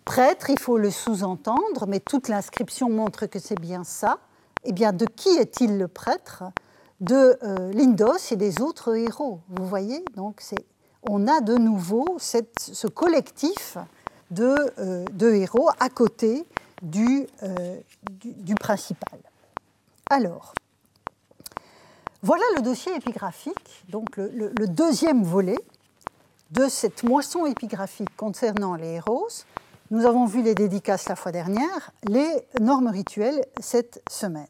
[0.04, 4.18] Prêtre, il faut le sous-entendre, mais toute l'inscription montre que c'est bien ça
[4.64, 6.44] eh bien, de qui est-il le prêtre?
[7.00, 9.40] De euh, Lindos et des autres héros.
[9.48, 10.04] Vous voyez?
[10.16, 10.42] Donc,
[11.08, 13.78] on a de nouveau ce collectif
[14.40, 16.44] euh, de, héros à côté
[16.82, 17.76] du, euh,
[18.58, 19.20] principal.
[20.10, 20.54] Alors,
[22.22, 25.58] voilà le dossier épigraphique, donc le, deuxième volet
[26.50, 29.28] de cette moisson épigraphique concernant les héros.
[29.92, 32.28] Nous avons vu les dédicaces la fois dernière, les
[32.60, 34.48] normes rituelles cette semaine.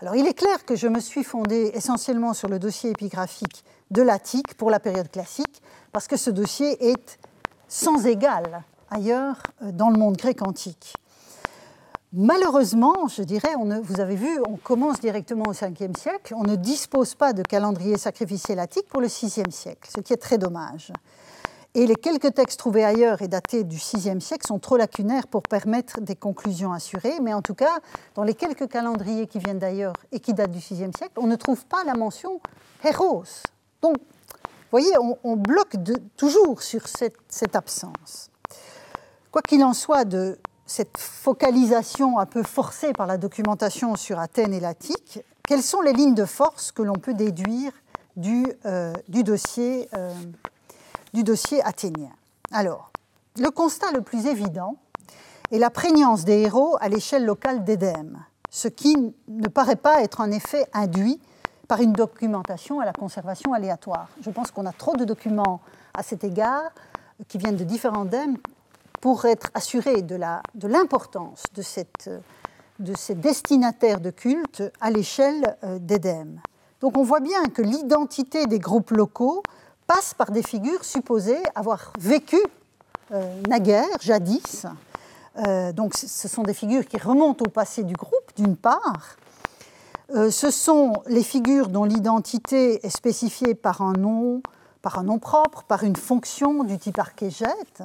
[0.00, 4.02] Alors il est clair que je me suis fondée essentiellement sur le dossier épigraphique de
[4.02, 7.20] l'Attique pour la période classique, parce que ce dossier est
[7.68, 10.94] sans égal ailleurs euh, dans le monde grec antique.
[12.12, 17.14] Malheureusement, je dirais, vous avez vu, on commence directement au 5e siècle, on ne dispose
[17.14, 20.92] pas de calendrier sacrificiel attique pour le 6e siècle, ce qui est très dommage.
[21.76, 25.42] Et les quelques textes trouvés ailleurs et datés du VIe siècle sont trop lacunaires pour
[25.42, 27.20] permettre des conclusions assurées.
[27.20, 27.80] Mais en tout cas,
[28.14, 31.36] dans les quelques calendriers qui viennent d'ailleurs et qui datent du VIe siècle, on ne
[31.36, 32.40] trouve pas la mention
[32.82, 33.24] héros.
[33.82, 34.90] Donc, vous voyez,
[35.22, 35.76] on, bloque
[36.16, 38.30] toujours sur cette absence.
[39.30, 44.52] Quoi qu'il en soit de cette focalisation un peu forcée par la documentation sur Athènes
[44.52, 47.72] et l'Attique, quelles sont les lignes de force que l'on peut déduire
[48.16, 50.12] du, euh, dossier euh,
[51.14, 52.10] du dossier athénien?
[52.52, 52.90] Alors,
[53.38, 54.76] le constat le plus évident
[55.52, 58.18] est la prégnance des héros à l'échelle locale d'Édème,
[58.50, 58.96] ce qui
[59.28, 61.20] ne paraît pas être en effet induit
[61.68, 64.08] par une documentation à la conservation aléatoire.
[64.20, 65.60] Je pense qu'on a trop de documents
[65.94, 66.72] à cet égard
[67.28, 68.36] qui viennent de différents dèmes
[69.00, 71.62] pour être assuré de l'importance de,
[72.94, 76.40] ces destinataires de culte à l'échelle euh, d'Édème.
[76.80, 79.42] Donc on voit bien que l'identité des groupes locaux
[79.86, 82.38] passe par des figures supposées avoir vécu
[83.12, 84.66] euh, naguère, jadis.
[85.46, 89.16] Euh, donc ce sont des figures qui remontent au passé du groupe, d'une part,
[90.30, 94.40] ce sont les figures dont l'identité est spécifiée par un nom,
[94.80, 97.82] par un nom propre, par une fonction du type archégète.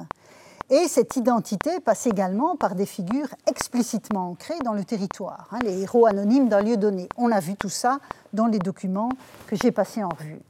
[0.72, 5.82] Et cette identité passe également par des figures explicitement ancrées dans le territoire, hein, les
[5.82, 7.10] héros anonymes d'un lieu donné.
[7.18, 7.98] On a vu tout ça
[8.32, 9.10] dans les documents
[9.48, 10.40] que j'ai passés en revue.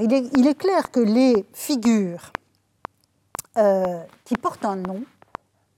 [0.00, 2.32] Il, est, clair que les figures
[3.56, 5.04] euh, qui portent un nom,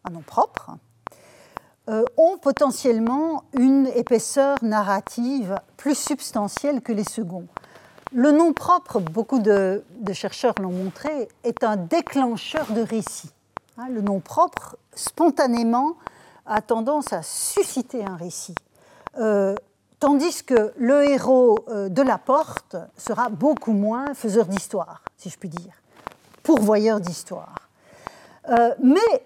[0.04, 0.70] un nom propre,
[1.90, 7.46] euh, ont potentiellement une épaisseur narrative plus substantielle que les seconds.
[8.12, 13.28] Le nom propre, beaucoup de, chercheurs l'ont montré, est un déclencheur de récit.
[13.80, 15.96] Hein, le nom propre, spontanément,
[16.46, 18.56] a tendance à susciter un récit.
[19.18, 19.54] Euh,
[20.00, 25.38] tandis que le héros euh, de la porte sera beaucoup moins faiseur d'histoire, si je
[25.38, 25.74] puis dire,
[26.42, 27.54] pourvoyeur d'histoire.
[28.82, 29.24] mais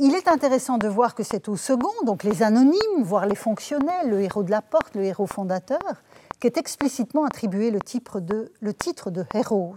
[0.00, 4.10] il est intéressant de voir que c'est au second, donc les anonymes, voire les fonctionnels,
[4.10, 6.02] le héros de la porte, le héros fondateur,
[6.40, 9.76] qu'est explicitement attribué le titre de héros.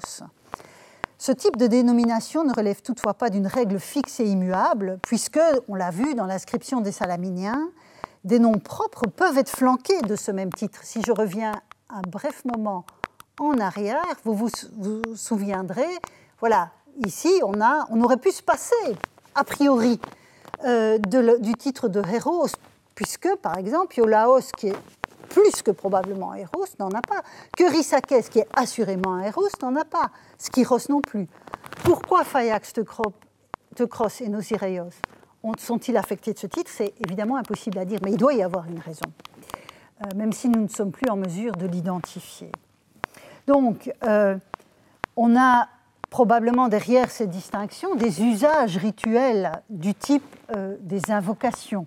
[1.26, 5.74] Ce type de dénomination ne relève toutefois pas d'une règle fixe et immuable, puisque, on
[5.74, 7.72] l'a vu dans l'inscription des Salaminiens,
[8.26, 10.82] des noms propres peuvent être flanqués de ce même titre.
[10.84, 11.54] Si je reviens
[11.90, 12.86] un bref moment
[13.40, 14.50] en arrière, vous vous,
[15.16, 15.90] souviendrez,
[16.42, 16.70] voilà,
[17.08, 18.76] ici on, aurait pu se passer
[19.34, 20.00] a priori
[20.64, 22.46] euh, du titre de héros,
[22.94, 24.78] puisque, par exemple, Iolaos, qui est
[25.36, 26.38] plus que probablement un
[26.80, 27.22] n'en a pas.
[27.58, 30.10] Que Rissakès, qui est assurément un héros, n'en a pas.
[30.38, 31.28] Skiros non plus.
[31.84, 34.92] Pourquoi Phayax, Teucros et Nosireios
[35.60, 36.72] sont-ils affectés de ce titre?
[36.74, 39.06] C'est évidemment impossible à dire, mais il doit y avoir une raison,
[40.06, 42.52] euh, même si nous ne sommes plus en mesure de l'identifier.
[43.46, 44.38] Donc, euh,
[45.18, 45.68] on a
[46.10, 50.24] probablement derrière ces distinctions des usages rituels du type
[50.56, 51.86] euh, des invocations.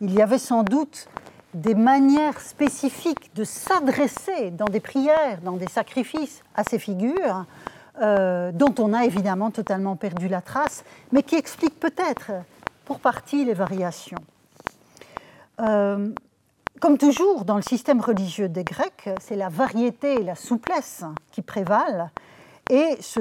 [0.00, 1.08] Il y avait sans doute
[1.54, 7.44] des manières spécifiques de s'adresser dans des prières, dans des sacrifices à ces figures,
[8.00, 12.32] euh, dont on a évidemment totalement perdu la trace, mais qui expliquent peut-être
[12.84, 14.18] pour partie les variations.
[15.60, 16.10] Euh,
[16.80, 21.42] comme toujours dans le système religieux des Grecs, c'est la variété et la souplesse qui
[21.42, 22.10] prévalent,
[22.70, 23.20] et ce,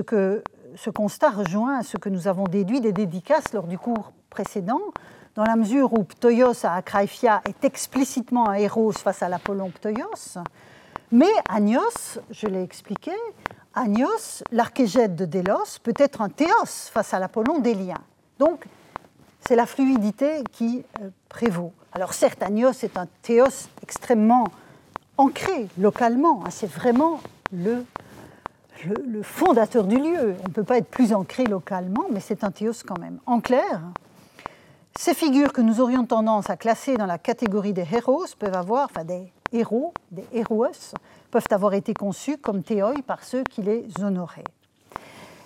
[0.76, 4.82] ce constat rejoint ce que nous avons déduit des dédicaces lors du cours précédent,
[5.38, 10.40] dans la mesure où Ptoios à Akraïfia est explicitement un héros face à l'Apollon Ptoios,
[11.12, 13.12] mais Agnos, je l'ai expliqué,
[13.76, 18.00] Agnos, l'archégète de Délos, peut être un théos face à l'Apollon d'Élien.
[18.40, 18.66] Donc,
[19.48, 21.72] c'est la fluidité qui euh, prévaut.
[21.94, 24.48] Alors certes, Agnos est un théos extrêmement
[25.18, 27.22] ancré localement, hein, c'est vraiment
[27.54, 27.86] le
[28.86, 30.36] le, fondateur du lieu.
[30.44, 33.18] On ne peut pas être plus ancré localement, mais c'est un théos quand même.
[33.26, 33.82] En clair,
[34.98, 38.86] ces figures que nous aurions tendance à classer dans la catégorie des héros peuvent avoir,
[38.86, 40.26] enfin des héros, des
[41.30, 44.44] peuvent avoir été conçus comme théoi par ceux qui les honoraient.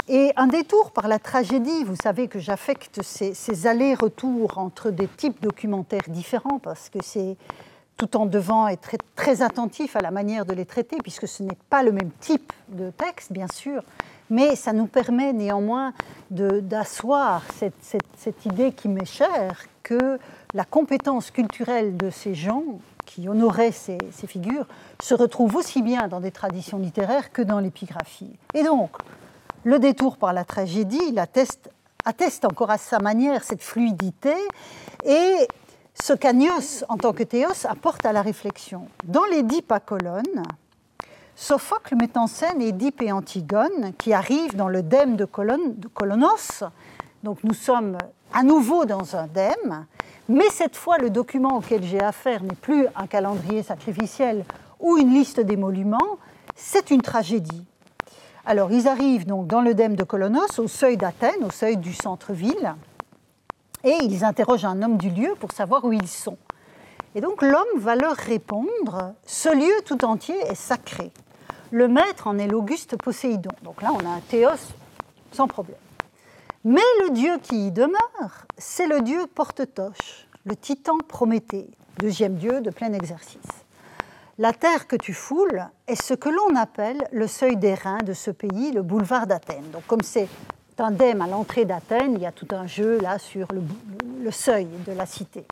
[0.08, 5.08] Et un détour par la tragédie, vous savez que j'affecte ces, ces allers-retours entre des
[5.08, 7.38] types documentaires différents parce que c'est
[7.98, 11.58] tout en devant être très, attentif à la manière de les traiter, puisque ce n'est
[11.70, 13.84] pas le même type de texte, bien sûr,
[14.32, 15.94] mais ça nous permet néanmoins
[16.32, 20.18] d'asseoir cette, idée qui m'est chère, que
[20.54, 22.64] la compétence culturelle de ces gens
[23.06, 24.66] qui honoraient ces, figures
[25.04, 28.32] se retrouve aussi bien dans des traditions littéraires que dans l'épigraphie.
[28.54, 28.92] Et donc,
[29.66, 31.70] le détour par la tragédie atteste,
[32.46, 34.34] encore à sa manière cette fluidité
[35.04, 35.48] et
[36.02, 38.88] ce qu'Agnos, en tant que théos, apporte à la réflexion.
[39.04, 40.44] Dans les à colonnes,
[41.36, 46.64] Sophocle met en scène Édipe et Antigone qui arrivent dans le dème de, de Colonos.
[47.24, 47.98] Donc nous sommes
[48.34, 49.86] à nouveau dans un dème,
[50.30, 54.46] mais cette fois le document auquel j'ai affaire n'est plus un calendrier sacrificiel
[54.80, 56.18] ou une liste d'émoluments,
[56.56, 57.66] c'est une tragédie.
[58.46, 61.94] Alors ils arrivent donc dans le dème de Colonos, au seuil d'Athènes, au seuil du
[61.94, 62.76] centre-ville
[63.84, 66.38] et ils interrogent un homme du lieu pour savoir où ils sont.
[67.16, 71.12] Et donc l'homme va leur répondre Ce lieu tout entier est sacré.
[71.72, 73.52] Le maître en est l'auguste Poséidon.
[73.64, 74.74] Donc là, on a un théos
[75.32, 75.78] sans problème.
[76.64, 82.62] Mais le dieu qui y demeure, c'est le dieu porte-toche, le titan Prométhée, deuxième dieu
[82.62, 83.40] de plein exercice.
[84.38, 88.32] La terre que tu foules est ce que l'on appelle le seuil des de ce
[88.32, 89.70] pays, le boulevard d'Athènes.
[89.72, 90.28] Donc comme c'est
[90.76, 94.94] tandem à l'entrée d'Athènes, il y a tout un jeu là sur le, seuil de
[94.94, 95.46] la cité.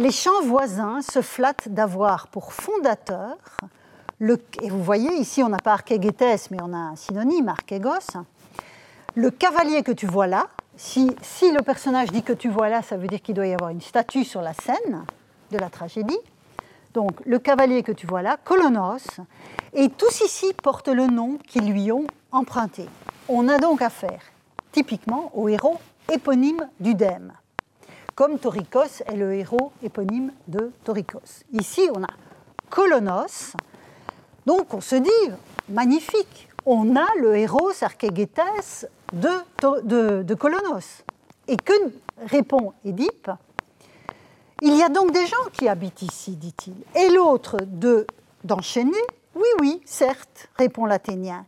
[0.00, 3.36] Les champs voisins se flattent d'avoir pour fondateur,
[4.62, 8.16] et vous voyez ici on n'a pas archégétès mais on a un synonyme, archégos,
[9.14, 12.80] le cavalier que tu vois là, si, si le personnage dit que tu vois là,
[12.80, 15.04] ça veut dire qu'il doit y avoir une statue sur la scène
[15.50, 16.18] de la tragédie,
[16.94, 19.20] Donc le cavalier que tu vois là, Colonos,
[19.74, 22.86] et tous ici portent le nom qu'ils lui ont emprunté.
[23.28, 24.22] On a donc affaire
[24.72, 25.78] typiquement au héros
[26.10, 27.34] éponyme d'Udème,
[28.20, 31.42] comme Torikos est le héros éponyme de Torikos.
[31.54, 32.10] Ici, on a
[32.68, 33.54] Colonos,
[34.44, 35.32] donc on se dit,
[35.70, 39.30] magnifique, on a le héros Archégétès de,
[39.84, 41.02] de, de Colonos.
[41.48, 41.72] Et que
[42.26, 43.30] répond Édipe?
[44.60, 46.74] Il y a donc des gens qui habitent ici, dit-il.
[46.94, 48.06] Et l'autre de
[48.44, 49.00] d'enchaîner?
[49.34, 51.46] Oui, oui, certes, répond l'Athénien.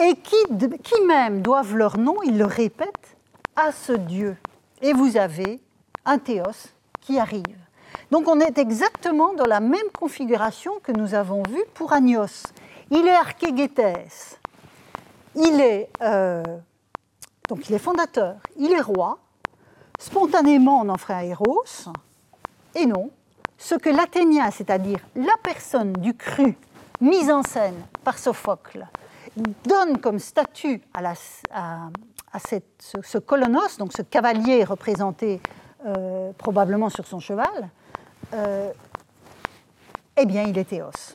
[0.00, 0.36] Et qui,
[0.84, 3.16] qui même doivent leur nom, ils le répètent,
[3.56, 4.36] à ce Dieu.
[4.82, 5.60] Et vous avez
[6.06, 7.58] un théos qui arrive.
[8.10, 12.44] Donc on est exactement dans la même configuration que nous avons vu pour Agnos.
[12.90, 14.38] Il est archégétès,
[15.34, 16.42] il est, euh,
[17.48, 19.18] donc il est fondateur, il est roi,
[19.98, 21.64] spontanément on en ferait un héros,
[22.76, 23.10] et non,
[23.58, 26.56] ce que l'Athénien, c'est-à-dire la personne du cru
[27.00, 28.86] mise en scène par Sophocle,
[29.64, 31.14] donne comme statut à,
[32.38, 35.40] ce, colonos, donc ce cavalier représenté
[35.86, 37.68] euh, probablement sur son cheval,
[38.34, 38.72] euh,
[40.16, 41.14] eh bien, il est Théos.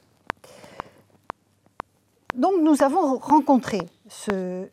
[2.36, 4.68] Donc, nous avons rencontré ce,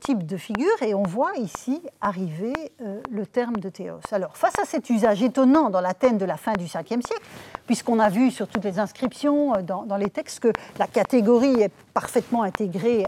[0.00, 4.00] type de figure et on voit ici arriver euh, le terme de théos.
[4.12, 7.26] Alors, face à cet usage étonnant dans l'Athènes de la fin du 5e siècle,
[7.66, 12.44] puisqu'on a vu sur toutes les inscriptions dans, les textes que la catégorie est parfaitement
[12.44, 13.04] intégrée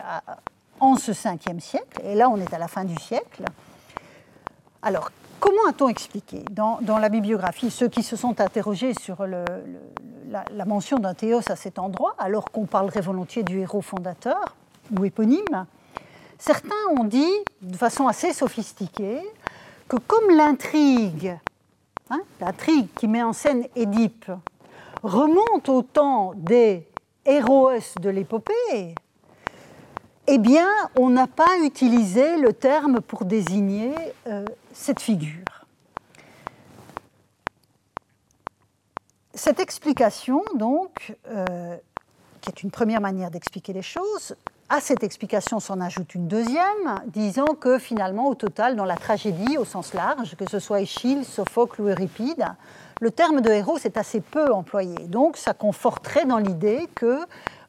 [0.80, 3.44] en ce 5e siècle, et là on est à la fin du siècle.
[4.82, 5.10] Alors,
[5.40, 11.14] Comment a-t-on expliqué dans, la bibliographie ceux qui se sont interrogés sur la, mention d'un
[11.14, 14.56] théos à cet endroit, alors qu'on parlerait volontiers du héros fondateur
[14.98, 15.66] ou éponyme
[16.38, 17.32] Certains ont dit,
[17.62, 19.20] de façon assez sophistiquée,
[19.88, 21.36] que comme l'intrigue,
[22.10, 24.30] hein, l'intrigue qui met en scène Édipe,
[25.02, 26.86] remonte au temps des
[27.24, 27.70] héros
[28.00, 28.94] de l'épopée,
[30.30, 33.94] eh bien, on n'a pas utilisé le terme pour désigner
[34.26, 34.44] euh,
[34.78, 35.66] cette figure.
[39.34, 41.76] Cette explication, donc, euh,
[42.40, 44.36] qui est une première manière d'expliquer les choses,
[44.68, 49.58] à cette explication s'en ajoute une deuxième, disant que finalement, au total, dans la tragédie,
[49.58, 52.46] au sens large, que ce soit Échille, Sophocle ou Euripide,
[53.00, 54.96] le terme de héros est assez peu employé.
[55.08, 57.20] Donc, ça conforterait dans l'idée que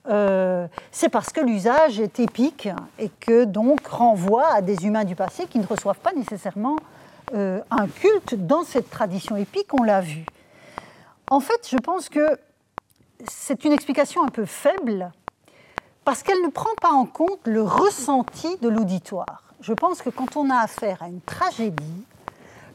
[0.08, 5.16] euh, c'est parce que l'usage est épique et que donc renvoie à des humains du
[5.16, 6.78] passé qui ne reçoivent pas nécessairement
[7.34, 10.26] euh, un culte dans cette tradition épique, on l'a vu.
[11.30, 12.40] En fait, je pense que
[13.28, 15.12] c'est une explication un peu faible
[16.06, 19.44] parce qu'elle ne prend pas en compte le ressenti de l'auditoire.
[19.62, 22.06] Je pense que quand on a affaire à une tragédie,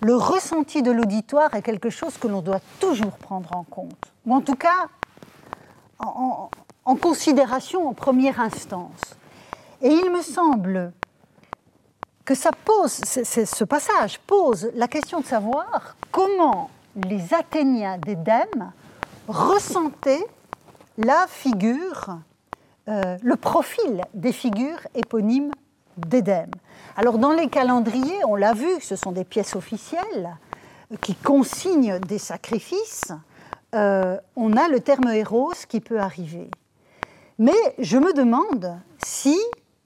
[0.01, 4.35] le ressenti de l'auditoire est quelque chose que l'on doit toujours prendre en compte, ou
[4.35, 4.89] en tout cas
[5.99, 6.51] en,
[6.85, 9.01] en considération en première instance.
[9.81, 10.93] Et il me semble
[12.25, 16.71] que ça pose, ce passage pose la question de savoir comment
[17.09, 18.73] les Athéniens d'Édème
[19.29, 20.27] ressentaient
[20.97, 22.19] la figure,
[22.89, 25.51] euh, le profil des figures éponymes
[25.97, 26.51] d'Édème.
[26.97, 30.37] Alors dans les calendriers, on l'a vu, ce sont des pièces officielles
[31.01, 33.13] qui consignent des sacrifices.
[33.75, 36.51] Euh, on a le terme héros qui peut arriver.
[37.39, 39.37] Mais je me demande si,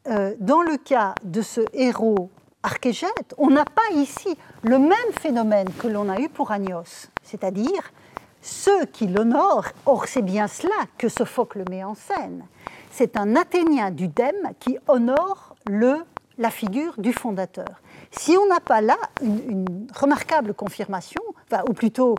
[0.08, 2.30] euh, dans le cas de ce héros
[2.62, 7.92] archégète, on n'a pas ici le même phénomène que l'on a eu pour Agnos, c'est-à-dire
[8.40, 12.44] ceux qui l'honorent, or c'est bien cela que Sophocle met en scène,
[12.90, 15.96] c'est un Athénien du Dème qui honore le,
[16.38, 17.82] la figure du fondateur.
[18.10, 21.22] Si on n'a pas là une, remarquable confirmation,
[21.68, 22.14] ou plutôt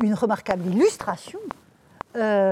[0.00, 1.40] une remarquable illustration,
[2.16, 2.48] euh,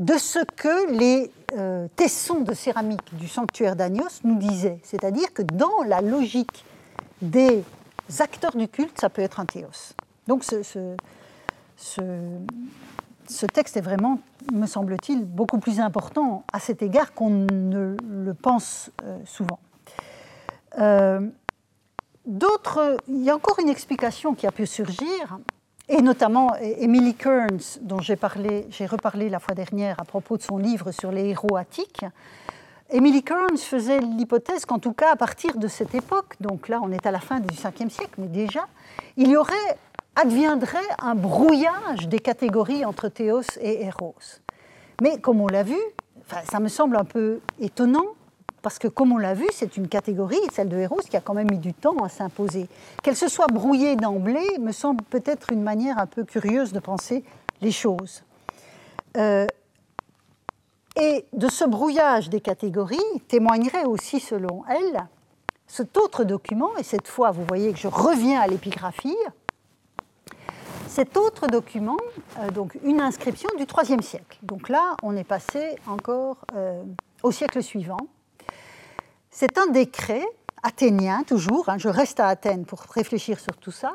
[0.00, 4.80] de ce que les euh, tessons de céramique du sanctuaire d'Agnos nous disaient.
[4.82, 6.64] C'est-à-dire que dans la logique
[7.22, 7.64] des
[8.18, 9.94] acteurs du culte, ça peut être un théos.
[10.26, 10.62] Donc ce,
[11.76, 14.20] ce, texte est vraiment,
[14.52, 19.58] me semble-t-il, beaucoup plus important à cet égard qu'on ne le pense euh, souvent.
[20.78, 21.28] Euh,
[22.26, 25.38] d'autres, il y a encore une explication qui a pu surgir,
[25.90, 30.92] et notamment Emily Kearns, dont j'ai reparlé la fois dernière à propos de son livre
[30.92, 32.04] sur les héros attiques.
[32.90, 36.92] Emily Kearns faisait l'hypothèse qu'en tout cas, à partir de cette époque, donc là on
[36.92, 38.68] est à la fin du 5e siècle, mais déjà,
[39.16, 39.78] il y aurait,
[40.14, 44.14] adviendrait un brouillage des catégories entre théos et héros.
[45.02, 45.78] Mais comme on l'a vu,
[46.48, 48.06] ça me semble un peu étonnant
[48.62, 51.34] parce que, comme on l'a vu, c'est une catégorie, celle de héros, qui a quand
[51.34, 52.68] même mis du temps à s'imposer.
[53.02, 57.24] Qu'elle se soit brouillée d'emblée me semble peut-être une manière un peu curieuse de penser
[57.60, 58.22] les choses.
[59.16, 59.46] Euh,
[60.96, 62.98] et de ce brouillage des catégories
[63.28, 65.06] témoignerait aussi, selon elle,
[65.66, 69.16] cet autre document, et cette fois, vous voyez que je reviens à l'épigraphie,
[70.88, 71.96] cet autre document,
[72.40, 74.38] euh, donc une inscription du IIIe siècle.
[74.42, 76.82] Donc là, on est passé encore euh,
[77.22, 78.00] au siècle suivant.
[79.32, 80.26] C'est un décret
[80.64, 83.94] athénien, toujours, hein, je reste à Athènes pour réfléchir sur tout ça,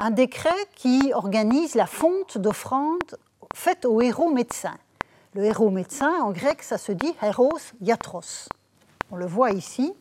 [0.00, 3.16] un décret qui organise la fonte d'offrandes
[3.54, 4.76] faites aux héros médecins.
[5.34, 8.48] Le héros médecin, en grec, ça se dit héros iatros.
[9.12, 9.94] On le voit ici,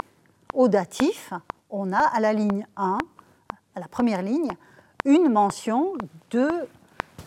[0.56, 1.32] au datif,
[1.70, 2.98] on a à la ligne 1,
[3.76, 4.50] à la première ligne,
[5.06, 5.94] une mention
[6.32, 6.50] de,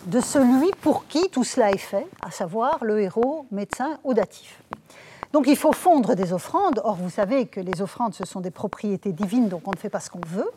[0.06, 4.60] de celui pour qui tout cela est fait, à savoir le héros médecin au datif.
[5.34, 6.80] Donc il faut fondre des offrandes.
[6.84, 9.88] Or, vous savez que les offrandes, ce sont des propriétés divines, donc on ne fait
[9.88, 10.48] pas ce qu'on veut.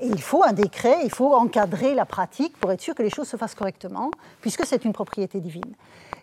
[0.00, 3.10] Et il faut un décret, il faut encadrer la pratique pour être sûr que les
[3.10, 4.10] choses se fassent correctement,
[4.40, 5.74] puisque c'est une propriété divine.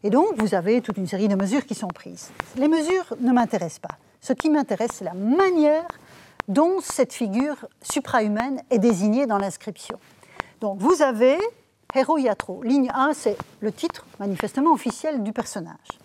[0.03, 2.31] Et donc, vous avez toute une série de mesures qui sont prises.
[2.55, 3.97] Les mesures ne m'intéressent pas.
[4.19, 5.85] Ce qui m'intéresse, c'est la manière
[6.47, 9.99] dont cette figure suprahumaine est désignée dans l'inscription.
[10.59, 11.37] Donc, vous avez
[11.93, 12.63] Héro Yatro.
[12.63, 16.00] Ligne 1, c'est le titre manifestement officiel du personnage.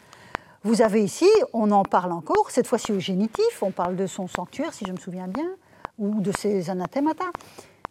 [0.67, 4.27] Vous avez ici, on en parle encore, cette fois-ci au génitif, on parle de son
[4.27, 5.49] sanctuaire, si je me souviens bien,
[5.97, 7.27] ou de ses anathemata.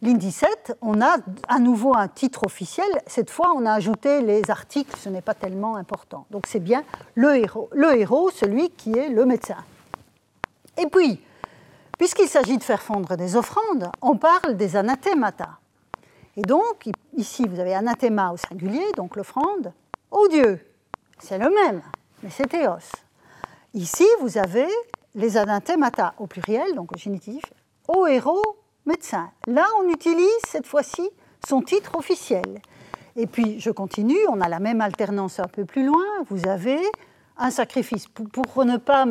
[0.01, 1.15] Ligne 17, on a
[1.47, 2.85] à nouveau un titre officiel.
[3.07, 6.25] Cette fois, on a ajouté les articles, ce n'est pas tellement important.
[6.31, 9.63] Donc c'est bien le héros, celui qui est le médecin.
[10.77, 11.23] Et puis,
[11.97, 15.59] puisqu'il s'agit de faire fondre des offrandes, on parle des anathemata.
[16.35, 19.71] Et donc, ici, vous avez anathema au singulier, donc l'offrande,
[20.11, 20.59] au Dieu.
[21.19, 21.81] C'est le même,
[22.23, 22.91] mais c'est théos.
[23.73, 24.67] Ici, vous avez
[25.15, 27.43] les anathemata au pluriel, donc au génitif,
[27.87, 29.31] au héros médecin.
[29.47, 31.09] Là, on utilise cette fois-ci
[31.47, 32.61] son titre officiel.
[33.15, 36.03] Et puis, je continue, on a la même alternance un peu plus loin.
[36.29, 36.79] Vous avez
[37.37, 38.07] un sacrifice.
[38.07, 39.05] Pour, ne pas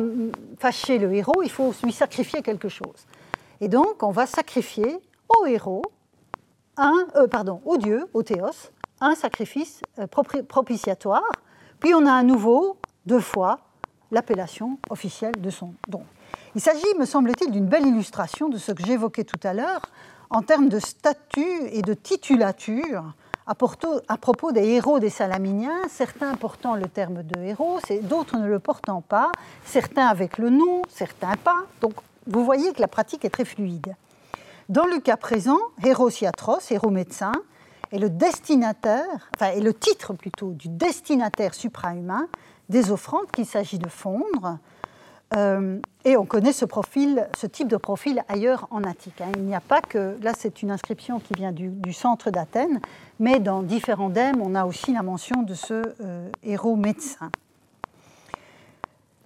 [0.59, 3.07] fâcher le héros, il faut lui sacrifier quelque chose.
[3.61, 4.99] Et donc, on va sacrifier
[5.29, 5.83] au héros,
[6.77, 11.31] un, euh, pardon, au dieu, au théos, un sacrifice euh, propitiatoire.
[11.79, 13.59] Puis on a à nouveau, deux fois,
[14.11, 16.03] l'appellation officielle de son don.
[16.55, 19.81] Il s'agit, me semble-t-il, d'une belle illustration de ce que j'évoquais tout à l'heure
[20.29, 23.13] en termes de statut et de titulature
[23.47, 28.57] à propos des héros des Salaminiens, certains portant le terme de héros, d'autres ne le
[28.57, 29.31] portant pas,
[29.65, 31.59] certains avec le nom, certains pas.
[31.79, 31.93] Donc
[32.25, 33.95] vous voyez que la pratique est très fluide.
[34.67, 37.33] Dans le cas présent, héros Siatros, héros médecin,
[37.91, 42.27] est le destinataire, enfin est le titre plutôt du destinataire suprahumain
[42.69, 44.57] des offrandes qu'il s'agit de fondre
[45.35, 49.19] euh, et on connaît ce profil, ce type de profil ailleurs en Attique.
[49.21, 49.31] Hein.
[49.35, 52.79] Il n'y a pas que, là c'est une inscription qui vient du, centre d'Athènes,
[53.19, 57.31] mais dans différents dèmes, on a aussi la mention de ce euh, héros médecin.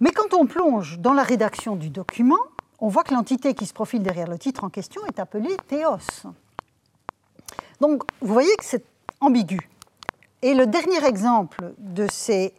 [0.00, 2.38] Mais quand on plonge dans la rédaction du document,
[2.78, 6.24] on voit que l'entité qui se profile derrière le titre en question est appelée théos.
[7.80, 8.84] Donc vous voyez que c'est
[9.20, 9.68] ambigu.
[10.40, 12.54] Et le dernier exemple de ces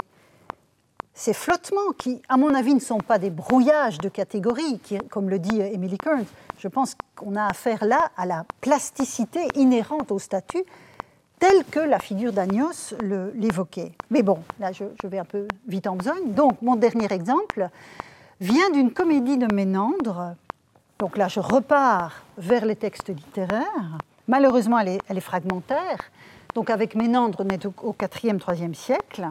[1.22, 5.30] ces flottements qui, à mon avis, ne sont pas des brouillages de catégories, qui, comme
[5.30, 6.26] le dit Emily Kearns,
[6.58, 10.64] je pense qu'on a affaire là à la plasticité inhérente au statut,
[11.38, 12.96] telle que la figure d'Agnos
[13.36, 13.92] l'évoquait.
[14.10, 16.34] Mais bon, là, je, vais un peu vite en besogne.
[16.34, 17.70] Donc, mon dernier exemple
[18.40, 20.34] vient d'une comédie de Ménandre.
[20.98, 24.00] Donc là, je repars vers les textes littéraires.
[24.28, 26.00] Malheureusement, elle est, fragmentaire.
[26.56, 29.30] Donc, avec Ménandre, on est au, au 4e, 3e siècle.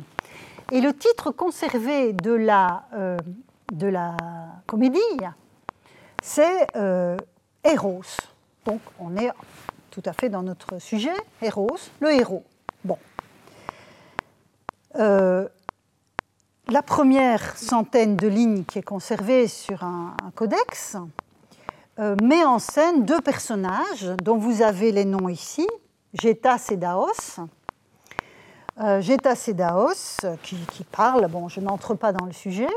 [0.72, 3.16] Et le titre conservé de la, euh,
[3.72, 4.16] de la
[4.66, 5.00] comédie,
[6.22, 7.16] c'est euh,
[7.64, 8.04] Héros.
[8.66, 9.30] Donc on est
[9.90, 12.44] tout à fait dans notre sujet, Héros, le héros.
[12.84, 12.98] Bon.
[14.94, 15.48] Euh,
[16.68, 20.96] la première centaine de lignes qui est conservée sur un, codex
[22.22, 25.66] met en scène deux personnages dont vous avez les noms ici,
[26.14, 27.40] Gétas et Daos,
[28.80, 29.02] euh,
[29.34, 32.68] Sedaos, qui, qui, parle, bon, je n'entre pas dans le sujet,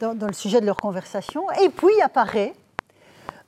[0.00, 2.54] dans, le sujet de leur conversation, et puis apparaît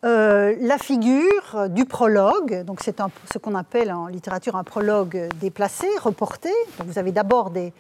[0.05, 2.97] euh, la figure du prologue, donc c'est
[3.33, 6.51] ce qu'on appelle en littérature un prologue déplacé, reporté.
[6.85, 7.73] Vous avez d'abord des,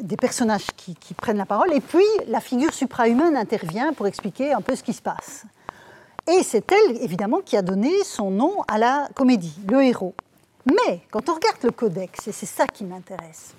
[0.00, 4.52] des personnages qui, qui, prennent la parole, et puis la figure suprahumaine intervient pour expliquer
[4.52, 5.44] un peu ce qui se passe.
[6.28, 10.14] Et c'est elle, évidemment, qui a donné son nom à la comédie, le héros.
[10.70, 13.54] Mais quand on regarde le codex, et c'est ça qui m'intéresse,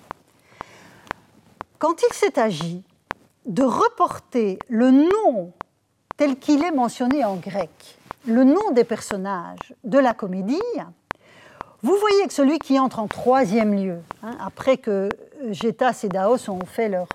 [1.78, 2.82] quand il s'est agi
[3.44, 5.52] de reporter le nom
[6.16, 10.60] tel qu'il est mentionné en grec, le nom des personnages de la comédie,
[11.82, 15.08] vous voyez que celui qui entre en troisième lieu, hein, après que
[15.50, 17.08] Gétas et Daos ont fait leur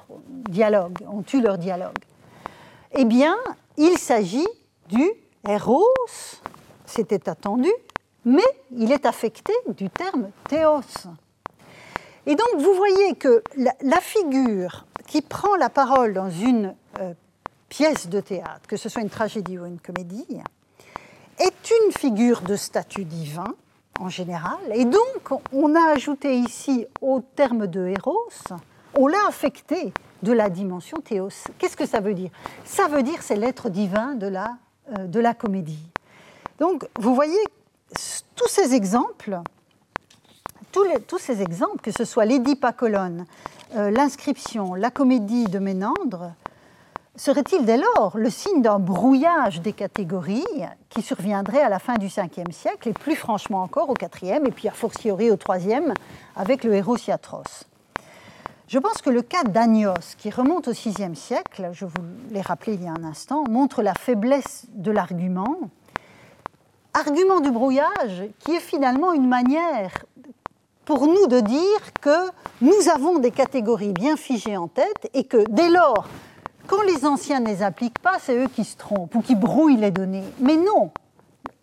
[0.50, 1.98] dialogue, ont eu leur dialogue.
[2.92, 3.38] Eh bien,
[3.78, 4.48] il s'agit
[4.90, 5.10] du
[5.48, 5.86] Eros,
[6.86, 7.72] c'était attendu,
[8.28, 8.44] mais
[8.76, 10.82] il est affecté du terme théos.
[12.26, 17.14] Et donc, vous voyez que la, figure qui prend la parole dans une euh,
[17.70, 20.28] pièce de théâtre, que ce soit une tragédie ou une comédie,
[21.40, 23.56] est une figure de statut divin
[23.98, 24.60] en général.
[24.74, 28.28] Et donc, on a ajouté ici au terme de héros,
[28.94, 31.30] on l'a affecté de la dimension théos.
[31.58, 32.32] Qu'est-ce que ça veut dire?
[32.66, 34.58] Ça veut dire c'est l'être divin de la,
[34.98, 35.88] euh, de la comédie.
[36.60, 37.40] Donc, vous voyez,
[41.08, 43.26] tous ces exemples, que ce soit l'Édipe à colonne,
[43.76, 46.34] euh, l'inscription, la comédie de Ménandre,
[47.16, 50.46] serait-il dès lors le signe d'un brouillage des catégories
[50.90, 54.52] qui surviendrait à la fin du 5e siècle et plus franchement encore au 4e et
[54.52, 55.94] puis a fortiori au 3e
[56.36, 57.66] avec le héros Siatros
[58.68, 62.76] Je pense que le cas d'Agnos, qui remonte au 6e siècle, je vous l'ai rappelé
[62.76, 65.58] il y a un instant, montre la faiblesse de l'argument.
[66.98, 69.92] Argument du brouillage qui est finalement une manière
[70.84, 75.46] pour nous de dire que nous avons des catégories bien figées en tête et que
[75.48, 76.08] dès lors
[76.66, 79.78] quand les anciens ne les appliquent pas, c'est eux qui se trompent ou qui brouillent
[79.78, 80.24] les données.
[80.40, 80.90] Mais non,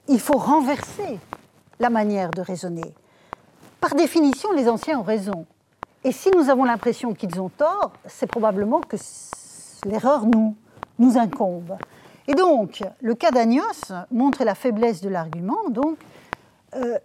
[0.07, 1.19] il faut renverser
[1.81, 2.95] la manière de raisonner.
[3.81, 5.47] Par définition, les anciens ont raison.
[6.05, 8.97] Et si nous avons l'impression qu'ils ont tort, c'est probablement que
[9.85, 10.55] l'erreur nous,
[11.01, 11.77] nous incombe.
[12.27, 15.99] Et donc, le cas d'Agnos montre la faiblesse de l'argument, donc,
[16.75, 16.99] euh,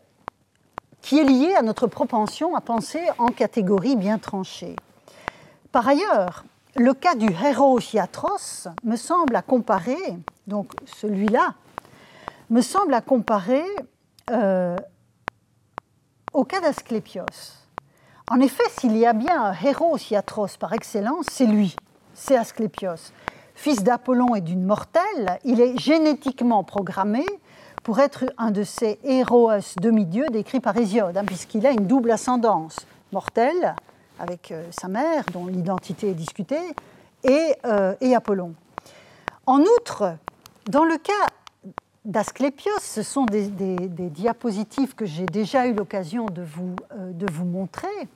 [1.02, 4.76] qui est lié à notre propension à penser en catégories bien tranchées.
[5.72, 6.46] Par ailleurs,
[6.76, 9.98] le cas du héros Chiatros me semble à comparer,
[10.48, 11.56] donc celui-là,
[12.50, 13.66] me semble à comparer
[14.32, 14.76] euh,
[16.34, 17.26] au cas d'Asclépios.
[18.32, 21.76] En effet, s'il y a bien un héros Chiatros par excellence, c'est lui,
[22.14, 23.12] c'est Asclépios.
[23.60, 27.26] Fils d'Apollon et d'une mortelle, il est génétiquement programmé
[27.84, 29.52] pour être un de ces héros
[29.82, 32.78] demi-dieux décrits par Hésiode, hein, puisqu'il a une double ascendance,
[33.12, 33.76] mortelle
[34.18, 36.74] avec euh, sa mère, dont l'identité est discutée,
[37.26, 38.54] et, euh, Apollon.
[39.46, 40.16] En outre,
[40.70, 41.28] dans le cas
[42.06, 48.08] d'Asclépios, ce sont des, diapositives que j'ai déjà eu l'occasion de euh, de vous montrer.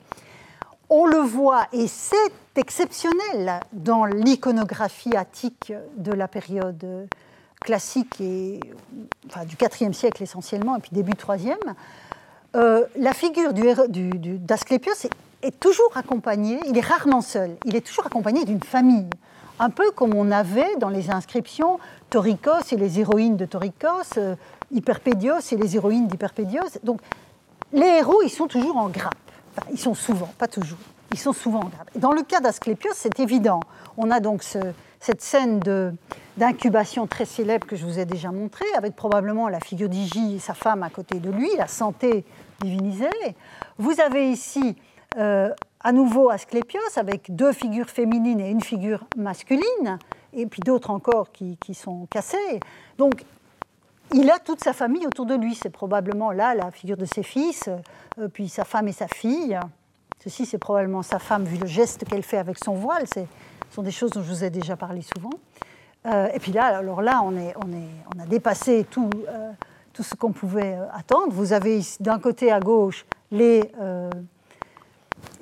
[0.95, 2.15] On le voit, et c'est
[2.55, 7.07] exceptionnel dans l'iconographie attique de la période
[7.59, 8.59] classique et
[9.25, 11.55] enfin, du IVe siècle essentiellement, et puis début 3e,
[12.53, 15.07] la figure d'Asclépios
[15.41, 19.09] est toujours accompagné, il est rarement seul, il est toujours accompagné d'une famille.
[19.57, 21.79] Un peu comme on avait dans les inscriptions
[22.11, 24.35] Torikos et les héroïnes de Torikos, euh,
[24.71, 26.77] Hyperpédios et les héroïnes d'Hyperpédios.
[26.83, 27.01] Donc
[27.71, 29.22] les héros, ils sont toujours en grappe.
[29.71, 30.77] Ils sont souvent, pas toujours,
[31.11, 31.89] ils sont souvent en grappe.
[31.95, 33.59] Dans le cas d'Asclépios, c'est évident.
[33.97, 34.43] On a donc
[34.99, 35.59] cette scène
[36.37, 40.39] d'incubation très célèbre que je vous ai déjà montrée, avec probablement la figure d'Igie et
[40.39, 42.25] sa femme à côté de lui, la santé
[42.61, 43.07] divinisée.
[43.77, 44.75] Vous avez ici
[45.17, 45.49] euh,
[45.81, 49.99] à nouveau Asclépios avec deux figures féminines et une figure masculine,
[50.33, 52.59] et puis d'autres encore qui, sont cassées.
[52.97, 53.25] Donc,
[54.13, 55.55] il a toute sa famille autour de lui.
[55.55, 57.69] C'est probablement là la figure de ses fils,
[58.19, 59.59] euh, puis sa femme et sa fille.
[60.23, 63.05] Ceci, c'est probablement sa femme, vu le geste qu'elle fait avec son voile.
[63.13, 63.21] Ce
[63.71, 65.33] sont des choses dont je vous ai déjà parlé souvent.
[66.05, 69.09] Euh, et puis là, alors là, on, a dépassé tout,
[69.93, 71.31] tout ce qu'on pouvait attendre.
[71.31, 73.05] Vous avez d'un côté à gauche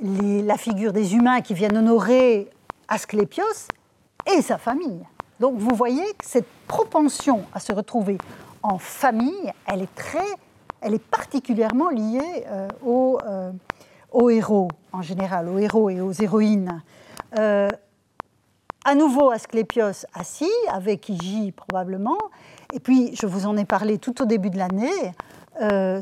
[0.01, 2.49] la figure des humains qui viennent honorer
[2.87, 3.67] Asclépios
[4.25, 5.05] et sa famille.
[5.39, 8.17] Donc vous voyez cette propension à se retrouver
[8.63, 10.25] en famille, elle est très,
[10.81, 13.51] elle est particulièrement liée euh, euh,
[14.11, 16.81] aux, héros en général, aux héros et aux héroïnes.
[17.37, 17.69] Euh,
[18.83, 22.17] à nouveau Asclépios assis, avec Igi probablement,
[22.73, 25.13] et puis je vous en ai parlé tout au début de l'année,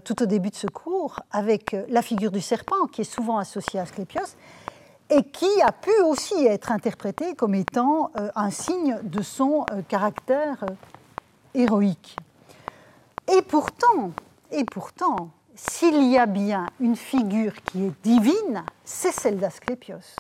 [0.06, 3.81] tout au début de ce cours avec la figure du serpent qui est souvent associée
[3.81, 4.38] à Asclépios
[5.10, 10.64] et qui a pu aussi être interprétée comme étant un signe de son caractère
[11.53, 12.15] héroïque.
[13.32, 14.12] Et pourtant,
[14.52, 20.16] et pourtant, s'il y a bien une figure qui est divine, c'est celle d'Asclépios.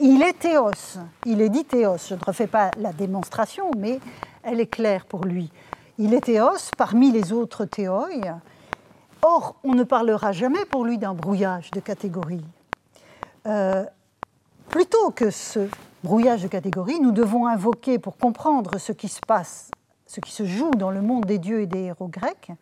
[0.00, 4.00] Il est théos, il est dit théos, je ne refais pas la démonstration, mais
[4.42, 5.52] elle est claire pour lui.
[5.98, 8.08] Il est théos parmi les autres théoi.
[9.22, 12.44] Or, on ne parlera jamais pour lui d'un brouillage de catégories.
[13.46, 13.84] Euh,
[14.70, 15.68] plutôt que ce
[16.02, 19.70] brouillage de catégories, nous devons invoquer pour comprendre ce qui se passe,
[20.14, 22.52] ce qui se joue dans le monde des dieux et des héros grecs,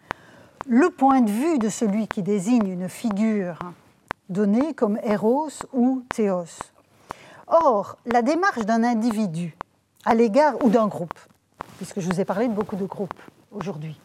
[0.66, 3.58] le point de vue de celui qui désigne une figure
[4.30, 6.72] donnés comme Eros ou Théos.
[7.48, 9.54] Or, la démarche d'un individu
[10.06, 11.18] à l'égard ou d'un groupe,
[11.76, 13.20] puisque je vous ai parlé de beaucoup de groupes
[13.50, 14.00] aujourd'hui,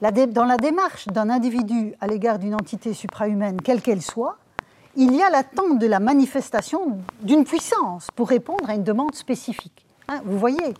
[0.00, 4.38] dans la démarche d'un individu à l'égard d'une entité suprahumaine, quelle qu'elle soit,
[4.96, 9.84] il y a l'attente de la manifestation d'une puissance pour répondre à une demande spécifique.
[10.08, 10.74] Hein, vous voyez,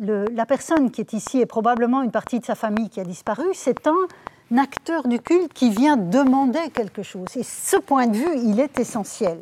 [0.00, 3.46] la personne qui est ici est probablement une partie de sa famille qui a disparu,
[3.54, 7.36] c'est un acteur du culte qui vient demander quelque chose.
[7.36, 9.38] Et ce point de vue, il est essentiel.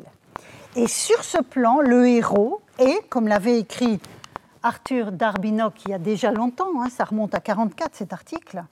[0.75, 3.99] Et sur ce plan, le héros est, comme l'avait écrit
[4.63, 8.63] Arthur Darbinock il y a déjà longtemps, hein, ça remonte à 44 cet article,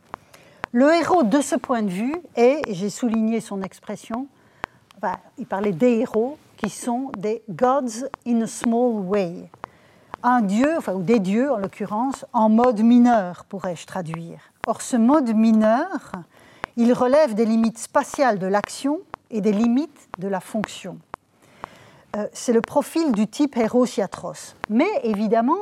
[0.71, 4.27] le héros de ce point de vue est, j'ai souligné son expression,
[5.37, 9.49] il parlait des héros qui sont des gods in a small way,
[10.25, 14.39] un dieu, enfin, ou des dieux en l'occurrence, en mode mineur, pourrais-je traduire.
[14.65, 16.11] Or, ce mode mineur,
[16.77, 20.97] il relève des limites spatiales de l'action et des limites de la fonction.
[22.17, 24.55] Euh, c'est le profil du type héros atroce.
[24.67, 25.61] Mais évidemment,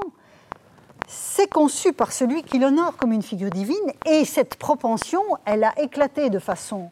[1.08, 5.78] c'est conçu par celui qui l'honore comme une figure divine, et cette propension, elle a
[5.82, 6.90] éclaté de façon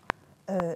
[0.49, 0.75] euh,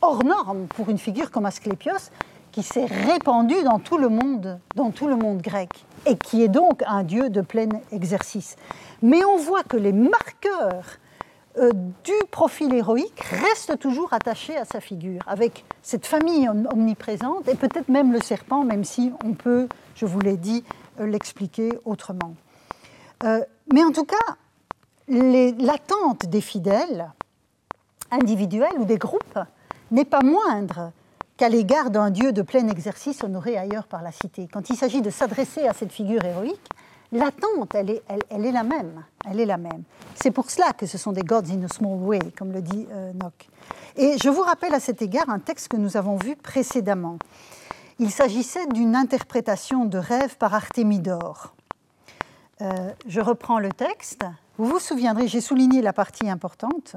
[0.00, 2.10] hors norme pour une figure comme Asclépios,
[2.52, 5.70] qui s'est répandu dans tout le monde, dans tout le monde grec,
[6.06, 8.56] et qui est donc un dieu de plein exercice.
[9.00, 10.98] Mais on voit que les marqueurs
[11.58, 11.70] euh,
[12.04, 17.88] du profil héroïque restent toujours attachés à sa figure, avec cette famille omniprésente et peut-être
[17.88, 20.64] même le serpent, même si on peut, je vous l'ai dit,
[21.00, 22.34] euh, l'expliquer autrement.
[23.24, 23.40] Euh,
[23.72, 24.16] mais en tout cas,
[25.08, 27.12] l'attente des fidèles,
[28.10, 29.38] individuels ou des groupes,
[29.90, 30.92] n'est pas moindre
[31.42, 34.46] qu'à l'égard d'un dieu de plein exercice honoré ailleurs par la cité.
[34.46, 36.68] Quand il s'agit de s'adresser à cette figure héroïque,
[37.10, 39.02] l'attente, elle est, elle, est, la même.
[39.28, 39.82] Elle est la même.
[40.14, 42.86] C'est pour cela que ce sont des gods in a small way, comme le dit
[42.92, 43.48] euh, Nock.
[43.96, 47.18] Et je vous rappelle à cet égard un texte que nous avons vu précédemment.
[47.98, 51.56] Il s'agissait d'une interprétation de rêve par Artémidore.
[52.60, 54.24] Euh, je reprends le texte.
[54.58, 56.94] Vous vous souviendrez, j'ai souligné la partie importante.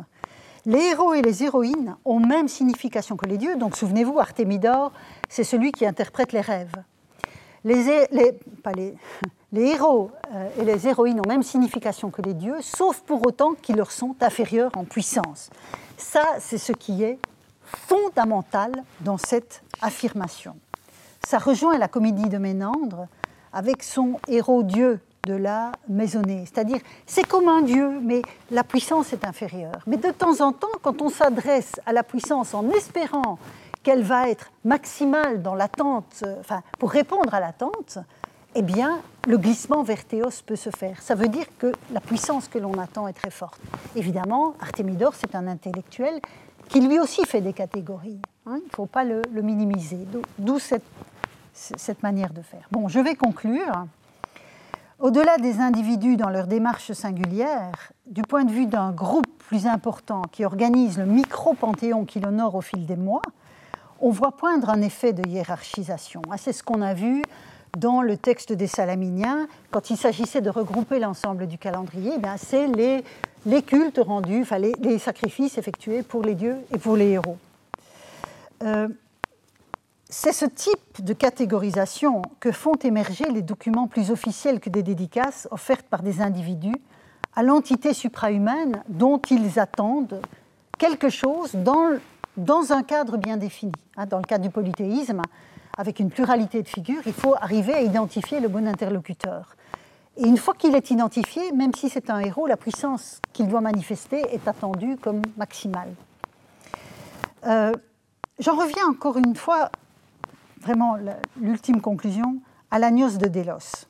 [0.68, 3.56] Les héros et les héroïnes ont même signification que les dieux.
[3.56, 4.92] Donc souvenez-vous, Artémidore,
[5.30, 6.74] c'est celui qui interprète les rêves.
[9.52, 13.54] Les, héros euh, et les héroïnes ont même signification que les dieux, sauf pour autant
[13.54, 15.50] qu'ils leur sont inférieurs en puissance.
[15.98, 17.18] Ça, c'est ce qui est
[17.64, 20.58] fondamental dans cette affirmation.
[21.26, 23.08] Ça rejoint la comédie de Ménandre
[23.54, 26.46] avec son héros-dieu de la maisonnée.
[26.46, 28.22] C'est-à-dire, c'est comme un dieu, mais
[28.52, 29.80] la puissance est inférieure.
[29.88, 33.38] Mais de temps en temps, quand on s'adresse à la puissance en espérant
[33.84, 38.00] qu'elle va être maximale dans l'attente, enfin, pour répondre à l'attente,
[38.56, 41.02] eh bien, le glissement vers Théos peut se faire.
[41.02, 43.60] Ça veut dire que la puissance que l'on attend est très forte.
[43.96, 46.20] Évidemment, Artémidore, c'est un intellectuel
[46.70, 48.20] qui lui aussi fait des catégories.
[48.46, 48.60] Hein.
[48.62, 50.00] il ne faut pas le, minimiser.
[50.40, 50.86] D'où cette,
[51.54, 52.68] cette manière de faire.
[52.72, 53.86] Bon, je vais conclure.
[55.00, 60.22] Au-delà des individus dans leur démarche singulière, du point de vue d'un groupe plus important
[60.32, 63.22] qui organise le micro-panthéon qui l'honore au fil des mois,
[64.00, 66.22] on voit poindre un effet de hiérarchisation.
[66.38, 67.24] C'est ce qu'on a vu
[67.78, 72.68] dans le texte des Salaminiens, quand il s'agissait de regrouper l'ensemble du calendrier, eh c'est
[72.68, 74.46] les, cultes rendus,
[74.80, 77.38] les, sacrifices effectués pour les dieux et pour les héros.
[78.64, 78.88] Euh,
[80.18, 85.46] c'est ce type de catégorisation que font émerger les documents plus officiels que des dédicaces
[85.52, 86.82] offertes par des individus
[87.36, 90.22] à l'entité suprahumaine dont ils attendent
[90.78, 93.74] quelque chose dans, un cadre bien défini.
[93.98, 95.22] Hein, dans le cadre du polythéisme,
[95.78, 99.58] avec une pluralité de figures, il faut arriver à identifier le bon interlocuteur.
[100.16, 103.60] Et une fois qu'il est identifié, même si c'est un héros, la puissance qu'il doit
[103.60, 105.94] manifester est attendue comme maximale.
[107.46, 107.74] Euh,
[108.40, 109.72] j'en reviens encore une fois
[110.66, 110.98] vraiment
[111.40, 113.86] l'ultime conclusion, à l'agnos de Délos.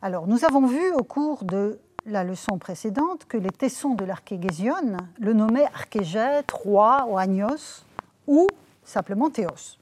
[0.00, 4.76] Alors, nous avons vu au cours de la leçon précédente que les tessons de l'archégésion
[5.18, 7.84] le nommaient archégète, roi ou agnos,
[8.28, 8.46] ou
[8.84, 9.78] simplement théos.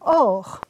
[0.00, 0.60] Or,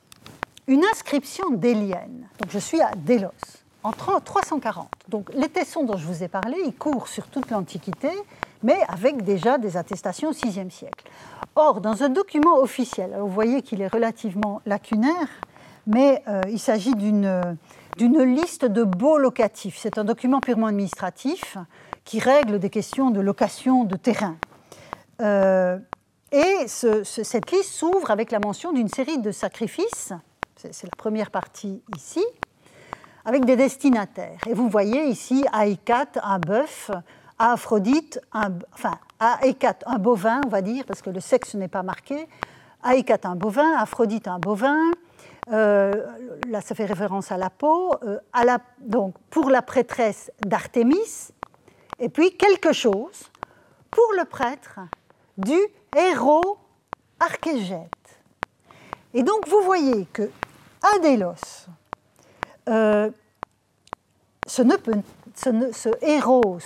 [0.66, 4.89] une inscription délienne, donc je suis à Délos, en 340.
[5.09, 8.11] Donc les tessons dont je vous ai parlé, ils courent sur toute l'Antiquité,
[8.62, 11.05] mais avec déjà des attestations au VIe siècle.
[11.55, 15.28] Or, dans un document officiel, vous voyez qu'il est relativement lacunaire,
[15.86, 17.47] mais euh, il s'agit d'une
[17.98, 19.78] liste de baux locatifs.
[19.78, 21.59] C'est un document purement administratif
[22.05, 24.36] qui règle des questions de location de terrain.
[25.20, 25.78] Euh,
[26.32, 30.12] et cette liste s'ouvre avec la mention d'une série de sacrifices,
[30.56, 32.24] c'est la première partie ici,
[33.25, 34.41] avec des destinataires.
[34.47, 36.91] Et vous voyez ici à un bœuf,
[37.39, 41.55] à Aphrodite, un, enfin à Hécate, un bovin, on va dire, parce que le sexe
[41.55, 42.29] n'est pas marqué,
[42.83, 44.91] à Hécate un bovin, à Aphrodite un bovin,
[45.53, 45.93] euh,
[46.49, 48.19] là ça fait référence à la peau, euh,
[48.81, 51.33] donc pour la prêtresse d'Artémis,
[51.99, 53.31] et puis quelque chose
[53.91, 54.81] pour le prêtre
[55.39, 55.59] du
[55.97, 56.59] héros
[57.21, 57.91] Archégète.
[59.13, 60.29] Et donc vous voyez que
[60.97, 61.67] Adélos,
[62.69, 63.11] euh,
[64.47, 66.59] ce, héros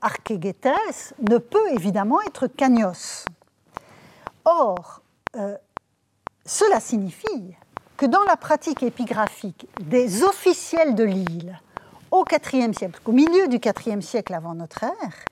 [0.00, 3.24] Archégétès ne peut évidemment être Cagnos.
[4.44, 5.02] Or,
[5.36, 5.56] euh,
[6.46, 7.56] cela signifie
[7.96, 11.60] que dans la pratique épigraphique des officiels de l'île
[12.10, 15.24] au IVe siècle, au milieu du IVe siècle avant notre ère,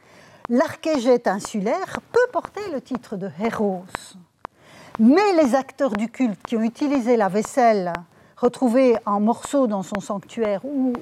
[0.49, 3.85] l'archégète insulaire peut porter le titre de héros.
[4.99, 7.93] Mais les acteurs du culte qui ont utilisé la vaisselle
[8.37, 10.93] retrouvée en morceaux dans son sanctuaire ou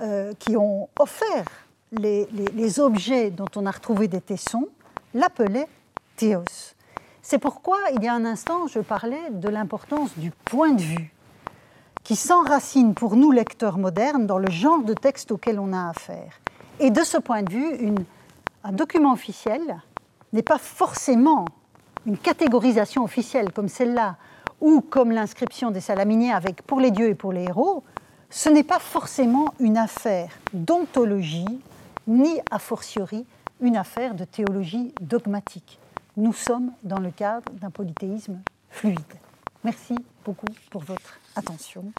[0.00, 1.44] euh, qui ont offert
[1.92, 4.68] les, objets dont on a retrouvé des tessons
[5.14, 5.68] l'appelaient
[6.16, 6.44] théos.
[7.22, 11.12] C'est pourquoi, il y a un instant, je parlais de l'importance du point de vue
[12.04, 16.40] qui s'enracine pour nous, lecteurs modernes, dans le genre de texte auquel on a affaire.
[16.80, 17.94] Et de ce point de vue,
[18.64, 19.82] un document officiel
[20.32, 21.44] n'est pas forcément
[22.06, 24.16] une catégorisation officielle comme celle-là,
[24.60, 27.84] ou comme l'inscription des salaminiers avec pour les dieux et pour les héros,
[28.30, 31.60] ce n'est pas forcément une affaire d'ontologie,
[32.06, 33.24] ni a fortiori
[33.60, 35.78] une affaire de théologie dogmatique.
[36.16, 38.40] Nous sommes dans le cadre d'un polythéisme
[38.70, 38.98] fluide.
[39.64, 41.92] Merci beaucoup pour votre attention.